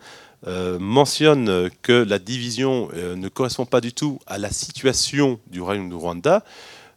euh, 0.48 0.81
mentionne 0.81 1.70
que 1.83 1.92
la 1.92 2.18
division 2.18 2.88
ne 2.96 3.28
correspond 3.28 3.66
pas 3.66 3.81
du 3.81 3.92
tout 3.92 4.18
à 4.26 4.37
la 4.37 4.50
situation 4.50 5.38
du 5.46 5.61
royaume 5.61 5.90
du 5.90 5.94
Rwanda, 5.94 6.44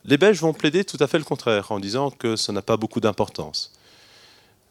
les 0.06 0.18
Belges 0.18 0.42
vont 0.42 0.54
plaider 0.54 0.84
tout 0.86 0.98
à 1.00 1.06
fait 1.06 1.20
le 1.20 1.24
contraire 1.24 1.72
en 1.72 1.80
disant 1.80 2.10
que 2.10 2.36
ça 2.36 2.52
n'a 2.52 2.64
pas 2.64 2.78
beaucoup 2.78 3.00
d'importance. 3.00 3.72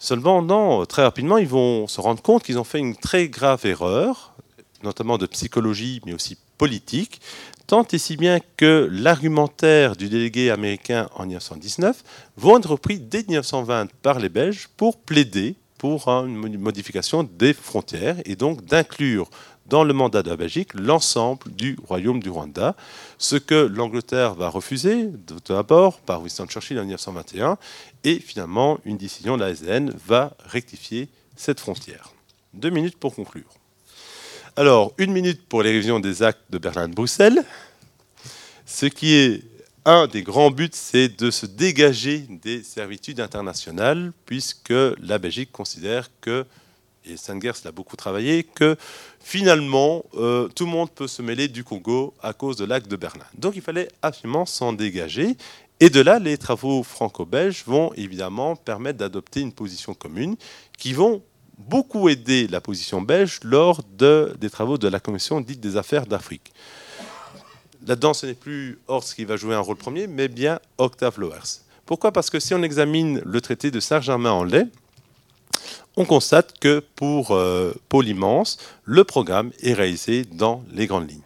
Seulement, 0.02 0.40
non, 0.40 0.86
très 0.86 1.02
rapidement, 1.02 1.36
ils 1.36 1.46
vont 1.46 1.86
se 1.86 2.00
rendre 2.00 2.22
compte 2.22 2.42
qu'ils 2.42 2.58
ont 2.58 2.64
fait 2.64 2.78
une 2.78 2.96
très 2.96 3.28
grave 3.28 3.66
erreur, 3.66 4.34
notamment 4.82 5.18
de 5.18 5.26
psychologie, 5.26 6.00
mais 6.06 6.14
aussi 6.14 6.38
politique, 6.56 7.20
tant 7.66 7.86
et 7.92 7.98
si 7.98 8.16
bien 8.16 8.38
que 8.56 8.88
l'argumentaire 8.90 9.96
du 9.96 10.08
délégué 10.08 10.50
américain 10.50 11.10
en 11.14 11.26
1919 11.26 12.02
vont 12.38 12.56
être 12.56 12.70
repris 12.70 12.98
dès 12.98 13.24
1920 13.24 13.88
par 14.00 14.18
les 14.18 14.30
Belges 14.30 14.70
pour 14.78 14.96
plaider 14.96 15.56
pour 15.76 16.08
une 16.08 16.58
modification 16.58 17.22
des 17.22 17.52
frontières 17.52 18.16
et 18.24 18.36
donc 18.36 18.64
d'inclure 18.64 19.28
dans 19.70 19.84
le 19.84 19.94
mandat 19.94 20.22
de 20.22 20.28
la 20.28 20.36
Belgique 20.36 20.74
l'ensemble 20.74 21.50
du 21.52 21.78
royaume 21.86 22.20
du 22.20 22.28
Rwanda, 22.28 22.76
ce 23.18 23.36
que 23.36 23.54
l'Angleterre 23.54 24.34
va 24.34 24.48
refuser 24.48 25.08
d'abord 25.48 26.00
par 26.00 26.20
Winston 26.20 26.46
Churchill 26.46 26.78
en 26.78 26.82
1921 26.82 27.56
et 28.04 28.18
finalement 28.18 28.78
une 28.84 28.98
décision 28.98 29.36
de 29.36 29.44
la 29.44 29.50
SDN 29.50 29.94
va 30.06 30.36
rectifier 30.44 31.08
cette 31.36 31.60
frontière. 31.60 32.12
Deux 32.52 32.70
minutes 32.70 32.96
pour 32.96 33.14
conclure. 33.14 33.48
Alors, 34.56 34.92
une 34.98 35.12
minute 35.12 35.46
pour 35.48 35.62
les 35.62 35.70
révisions 35.70 36.00
des 36.00 36.24
actes 36.24 36.42
de 36.50 36.58
Berlin-Bruxelles. 36.58 37.44
Ce 38.66 38.86
qui 38.86 39.14
est 39.14 39.42
un 39.84 40.08
des 40.08 40.22
grands 40.22 40.50
buts, 40.50 40.68
c'est 40.72 41.08
de 41.08 41.30
se 41.30 41.46
dégager 41.46 42.26
des 42.42 42.64
servitudes 42.64 43.20
internationales, 43.20 44.12
puisque 44.26 44.74
la 45.00 45.18
Belgique 45.18 45.52
considère 45.52 46.10
que, 46.20 46.44
et 47.04 47.16
l'a 47.64 47.72
beaucoup 47.72 47.96
travaillé, 47.96 48.44
que 48.44 48.76
finalement, 49.20 50.04
euh, 50.14 50.48
tout 50.48 50.64
le 50.64 50.70
monde 50.70 50.90
peut 50.90 51.08
se 51.08 51.22
mêler 51.22 51.48
du 51.48 51.64
Congo 51.64 52.14
à 52.22 52.32
cause 52.32 52.56
de 52.56 52.64
l'acte 52.64 52.88
de 52.88 52.96
Berlin. 52.96 53.24
Donc 53.36 53.56
il 53.56 53.62
fallait 53.62 53.88
absolument 54.02 54.46
s'en 54.46 54.72
dégager. 54.72 55.36
Et 55.80 55.88
de 55.88 56.00
là, 56.00 56.18
les 56.18 56.36
travaux 56.36 56.82
franco-belges 56.82 57.64
vont 57.66 57.92
évidemment 57.94 58.54
permettre 58.54 58.98
d'adopter 58.98 59.40
une 59.40 59.52
position 59.52 59.94
commune 59.94 60.36
qui 60.76 60.92
vont 60.92 61.22
beaucoup 61.56 62.08
aider 62.08 62.46
la 62.48 62.60
position 62.60 63.00
belge 63.00 63.40
lors 63.42 63.82
des 63.82 64.50
travaux 64.50 64.78
de 64.78 64.88
la 64.88 65.00
Commission 65.00 65.40
dite 65.40 65.60
des 65.60 65.76
affaires 65.76 66.06
d'Afrique. 66.06 66.52
Là-dedans, 67.86 68.12
ce 68.12 68.26
n'est 68.26 68.34
plus 68.34 68.78
Horst 68.88 69.14
qui 69.14 69.24
va 69.24 69.36
jouer 69.36 69.54
un 69.54 69.60
rôle 69.60 69.76
premier, 69.76 70.06
mais 70.06 70.28
bien 70.28 70.60
Octave 70.76 71.18
Loers. 71.18 71.62
Pourquoi? 71.86 72.12
Parce 72.12 72.28
que 72.28 72.38
si 72.38 72.54
on 72.54 72.62
examine 72.62 73.22
le 73.24 73.40
traité 73.40 73.70
de 73.70 73.80
Saint-Germain-en-Laye, 73.80 74.68
on 76.00 76.06
constate 76.06 76.58
que 76.58 76.82
pour 76.96 77.32
euh, 77.32 77.74
Paul 77.90 78.08
Immense, 78.08 78.56
le 78.84 79.04
programme 79.04 79.50
est 79.62 79.74
réalisé 79.74 80.24
dans 80.24 80.64
les 80.72 80.86
grandes 80.86 81.10
lignes. 81.10 81.20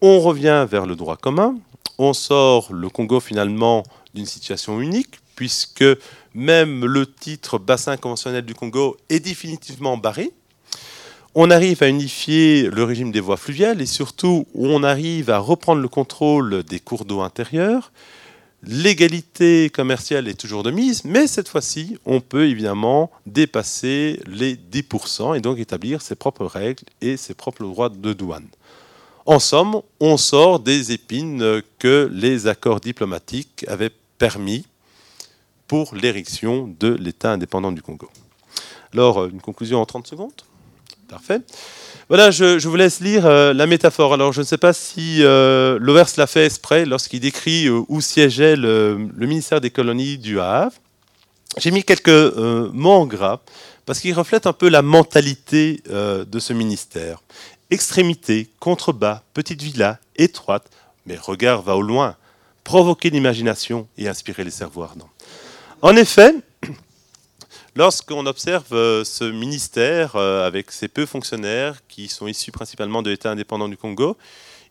On 0.00 0.18
revient 0.18 0.66
vers 0.68 0.84
le 0.84 0.96
droit 0.96 1.16
commun, 1.16 1.54
on 1.96 2.12
sort 2.12 2.72
le 2.72 2.88
Congo 2.88 3.20
finalement 3.20 3.84
d'une 4.12 4.26
situation 4.26 4.80
unique, 4.80 5.20
puisque 5.36 5.84
même 6.34 6.84
le 6.84 7.06
titre 7.06 7.58
bassin 7.58 7.96
conventionnel 7.96 8.44
du 8.44 8.52
Congo 8.52 8.96
est 9.10 9.20
définitivement 9.20 9.96
barré. 9.96 10.32
On 11.36 11.52
arrive 11.52 11.80
à 11.84 11.88
unifier 11.88 12.68
le 12.68 12.82
régime 12.82 13.12
des 13.12 13.20
voies 13.20 13.36
fluviales 13.36 13.80
et 13.80 13.86
surtout 13.86 14.48
on 14.56 14.82
arrive 14.82 15.30
à 15.30 15.38
reprendre 15.38 15.80
le 15.80 15.88
contrôle 15.88 16.64
des 16.64 16.80
cours 16.80 17.04
d'eau 17.04 17.20
intérieurs. 17.20 17.92
L'égalité 18.62 19.70
commerciale 19.70 20.28
est 20.28 20.38
toujours 20.38 20.62
de 20.62 20.70
mise, 20.70 21.04
mais 21.04 21.26
cette 21.26 21.48
fois-ci, 21.48 21.96
on 22.04 22.20
peut 22.20 22.46
évidemment 22.46 23.10
dépasser 23.24 24.20
les 24.26 24.54
10% 24.54 25.36
et 25.36 25.40
donc 25.40 25.58
établir 25.58 26.02
ses 26.02 26.14
propres 26.14 26.44
règles 26.44 26.82
et 27.00 27.16
ses 27.16 27.32
propres 27.32 27.64
droits 27.64 27.88
de 27.88 28.12
douane. 28.12 28.48
En 29.24 29.38
somme, 29.38 29.80
on 29.98 30.16
sort 30.18 30.60
des 30.60 30.92
épines 30.92 31.62
que 31.78 32.10
les 32.12 32.48
accords 32.48 32.80
diplomatiques 32.80 33.64
avaient 33.66 33.92
permis 34.18 34.66
pour 35.66 35.94
l'érection 35.94 36.74
de 36.80 36.88
l'État 36.88 37.32
indépendant 37.32 37.72
du 37.72 37.80
Congo. 37.80 38.10
Alors, 38.92 39.24
une 39.26 39.40
conclusion 39.40 39.80
en 39.80 39.86
30 39.86 40.06
secondes? 40.06 40.32
Parfait. 41.08 41.40
Voilà, 42.10 42.32
je, 42.32 42.66
vous 42.66 42.74
laisse 42.74 42.98
lire 42.98 43.24
euh, 43.24 43.52
la 43.52 43.68
métaphore. 43.68 44.14
Alors, 44.14 44.32
je 44.32 44.40
ne 44.40 44.44
sais 44.44 44.58
pas 44.58 44.72
si 44.72 45.18
euh, 45.20 45.78
Lovers 45.80 46.08
l'a 46.16 46.26
fait 46.26 46.44
exprès 46.44 46.84
lorsqu'il 46.84 47.20
décrit 47.20 47.68
euh, 47.68 47.82
où 47.88 48.00
siégeait 48.00 48.56
le, 48.56 48.96
ministère 49.16 49.60
des 49.60 49.70
colonies 49.70 50.18
du 50.18 50.40
Havre. 50.40 50.74
J'ai 51.56 51.70
mis 51.70 51.84
quelques 51.84 52.08
mots 52.08 52.94
en 52.94 53.06
gras 53.06 53.38
parce 53.86 54.00
qu'ils 54.00 54.14
reflètent 54.14 54.48
un 54.48 54.52
peu 54.52 54.68
la 54.68 54.82
mentalité 54.82 55.82
de 55.88 56.38
ce 56.38 56.52
ministère. 56.52 57.22
Extrémité, 57.70 58.50
contrebas, 58.58 59.22
petite 59.32 59.62
villa, 59.62 59.98
étroite, 60.16 60.68
mais 61.06 61.16
regard 61.16 61.62
va 61.62 61.76
au 61.76 61.82
loin, 61.82 62.16
provoquer 62.64 63.10
l'imagination 63.10 63.88
et 63.98 64.08
inspirer 64.08 64.42
les 64.44 64.52
cerveaux 64.52 64.82
ardents. 64.82 65.10
En 65.82 65.96
effet, 65.96 66.34
lorsqu'on 67.76 68.26
observe 68.26 68.72
euh, 68.72 69.04
ce 69.04 69.24
ministère 69.24 70.16
euh, 70.16 70.46
avec 70.46 70.72
ses 70.72 70.88
peu 70.88 71.06
fonctionnaires 71.06 71.80
qui 71.88 72.08
sont 72.08 72.26
issus 72.26 72.52
principalement 72.52 73.02
de 73.02 73.10
l'État 73.10 73.30
indépendant 73.30 73.68
du 73.68 73.76
Congo, 73.76 74.16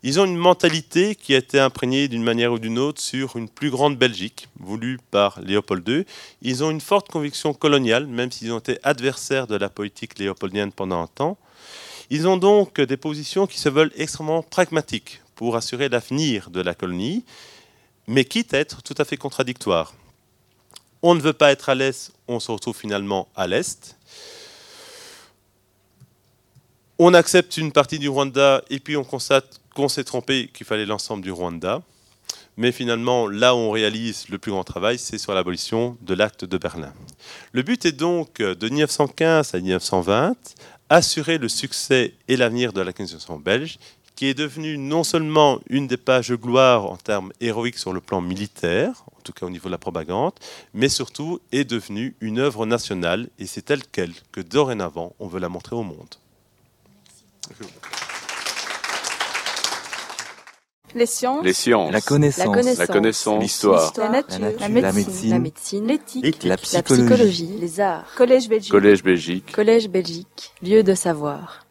ils 0.01 0.19
ont 0.19 0.25
une 0.25 0.37
mentalité 0.37 1.15
qui 1.15 1.35
a 1.35 1.37
été 1.37 1.59
imprégnée 1.59 2.07
d'une 2.07 2.23
manière 2.23 2.53
ou 2.53 2.59
d'une 2.59 2.79
autre 2.79 3.01
sur 3.01 3.35
une 3.35 3.49
plus 3.49 3.69
grande 3.69 3.97
Belgique, 3.97 4.47
voulue 4.57 4.97
par 5.11 5.41
Léopold 5.41 5.87
II. 5.87 6.05
Ils 6.41 6.63
ont 6.63 6.71
une 6.71 6.79
forte 6.79 7.09
conviction 7.09 7.53
coloniale, 7.53 8.07
même 8.07 8.31
s'ils 8.31 8.53
ont 8.53 8.59
été 8.59 8.79
adversaires 8.83 9.45
de 9.45 9.57
la 9.57 9.67
politique 9.67 10.17
léopoldienne 10.17 10.71
pendant 10.71 11.01
un 11.01 11.07
temps. 11.07 11.37
Ils 12.09 12.29
ont 12.29 12.37
donc 12.37 12.79
des 12.79 12.95
positions 12.95 13.45
qui 13.45 13.59
se 13.59 13.67
veulent 13.67 13.91
extrêmement 13.97 14.41
pragmatiques 14.41 15.21
pour 15.35 15.57
assurer 15.57 15.89
l'avenir 15.89 16.49
de 16.49 16.61
la 16.61 16.73
colonie, 16.73 17.25
mais 18.07 18.23
quitte 18.23 18.53
à 18.53 18.59
être 18.59 18.81
tout 18.81 18.95
à 18.97 19.03
fait 19.03 19.17
contradictoires 19.17 19.93
on 21.01 21.15
ne 21.15 21.21
veut 21.21 21.33
pas 21.33 21.51
être 21.51 21.69
à 21.69 21.75
l'est, 21.75 22.11
on 22.27 22.39
se 22.39 22.51
retrouve 22.51 22.75
finalement 22.75 23.27
à 23.35 23.47
l'est. 23.47 23.95
On 26.97 27.13
accepte 27.13 27.57
une 27.57 27.71
partie 27.71 27.99
du 27.99 28.09
Rwanda 28.09 28.61
et 28.69 28.79
puis 28.79 28.97
on 28.97 29.03
constate 29.03 29.61
qu'on 29.73 29.87
s'est 29.87 30.03
trompé, 30.03 30.49
qu'il 30.53 30.65
fallait 30.65 30.85
l'ensemble 30.85 31.23
du 31.23 31.31
Rwanda. 31.31 31.81
Mais 32.57 32.73
finalement, 32.73 33.27
là 33.27 33.55
où 33.55 33.59
on 33.59 33.71
réalise 33.71 34.27
le 34.27 34.37
plus 34.37 34.51
grand 34.51 34.65
travail, 34.65 34.99
c'est 34.99 35.17
sur 35.17 35.33
l'abolition 35.33 35.97
de 36.01 36.13
l'acte 36.13 36.43
de 36.43 36.57
Berlin. 36.57 36.93
Le 37.53 37.61
but 37.61 37.85
est 37.85 37.93
donc 37.93 38.39
de 38.39 38.67
1915 38.67 39.55
à 39.55 39.59
1920 39.59 40.35
assurer 40.89 41.37
le 41.37 41.47
succès 41.47 42.15
et 42.27 42.35
l'avenir 42.35 42.73
de 42.73 42.81
la 42.81 42.91
Constitution 42.91 43.37
belge, 43.37 43.77
qui 44.15 44.25
est 44.25 44.33
devenue 44.33 44.77
non 44.77 45.03
seulement 45.03 45.59
une 45.69 45.87
des 45.87 45.97
pages 45.97 46.29
de 46.29 46.35
gloire 46.35 46.85
en 46.85 46.97
termes 46.97 47.31
héroïques 47.39 47.77
sur 47.77 47.93
le 47.93 48.01
plan 48.01 48.19
militaire, 48.21 49.05
en 49.19 49.21
tout 49.21 49.33
cas 49.33 49.45
au 49.45 49.49
niveau 49.49 49.67
de 49.67 49.71
la 49.71 49.77
propagande, 49.77 50.33
mais 50.73 50.89
surtout 50.89 51.39
est 51.51 51.65
devenue 51.65 52.15
une 52.21 52.39
œuvre 52.39 52.65
nationale, 52.65 53.29
et 53.37 53.45
c'est 53.45 53.61
telle 53.61 53.85
qu'elle 53.85 54.13
que 54.31 54.41
dorénavant 54.41 55.13
on 55.19 55.27
veut 55.27 55.39
la 55.39 55.49
montrer 55.49 55.75
au 55.75 55.83
monde. 55.83 56.15
Les 60.95 61.05
sciences. 61.05 61.43
Les 61.43 61.53
sciences. 61.53 61.91
La 61.91 62.01
connaissance. 62.01 62.77
La 62.79 62.87
connaissance. 62.87 63.41
L'histoire. 63.43 63.93
La, 63.97 64.09
nature. 64.09 64.39
La, 64.59 64.69
médecine. 64.69 65.85
L'éthique. 65.85 66.43
La, 66.43 66.57
psychologie. 66.57 67.57
Les 67.59 67.79
arts. 67.79 68.05
Collège 68.15 68.49
Belgique. 68.49 68.71
Collège 68.71 69.03
Belgique. 69.03 69.51
Collège 69.51 69.89
Belgique. 69.89 70.53
Lieu 70.63 70.81
de 70.81 70.95
savoir. 70.95 71.65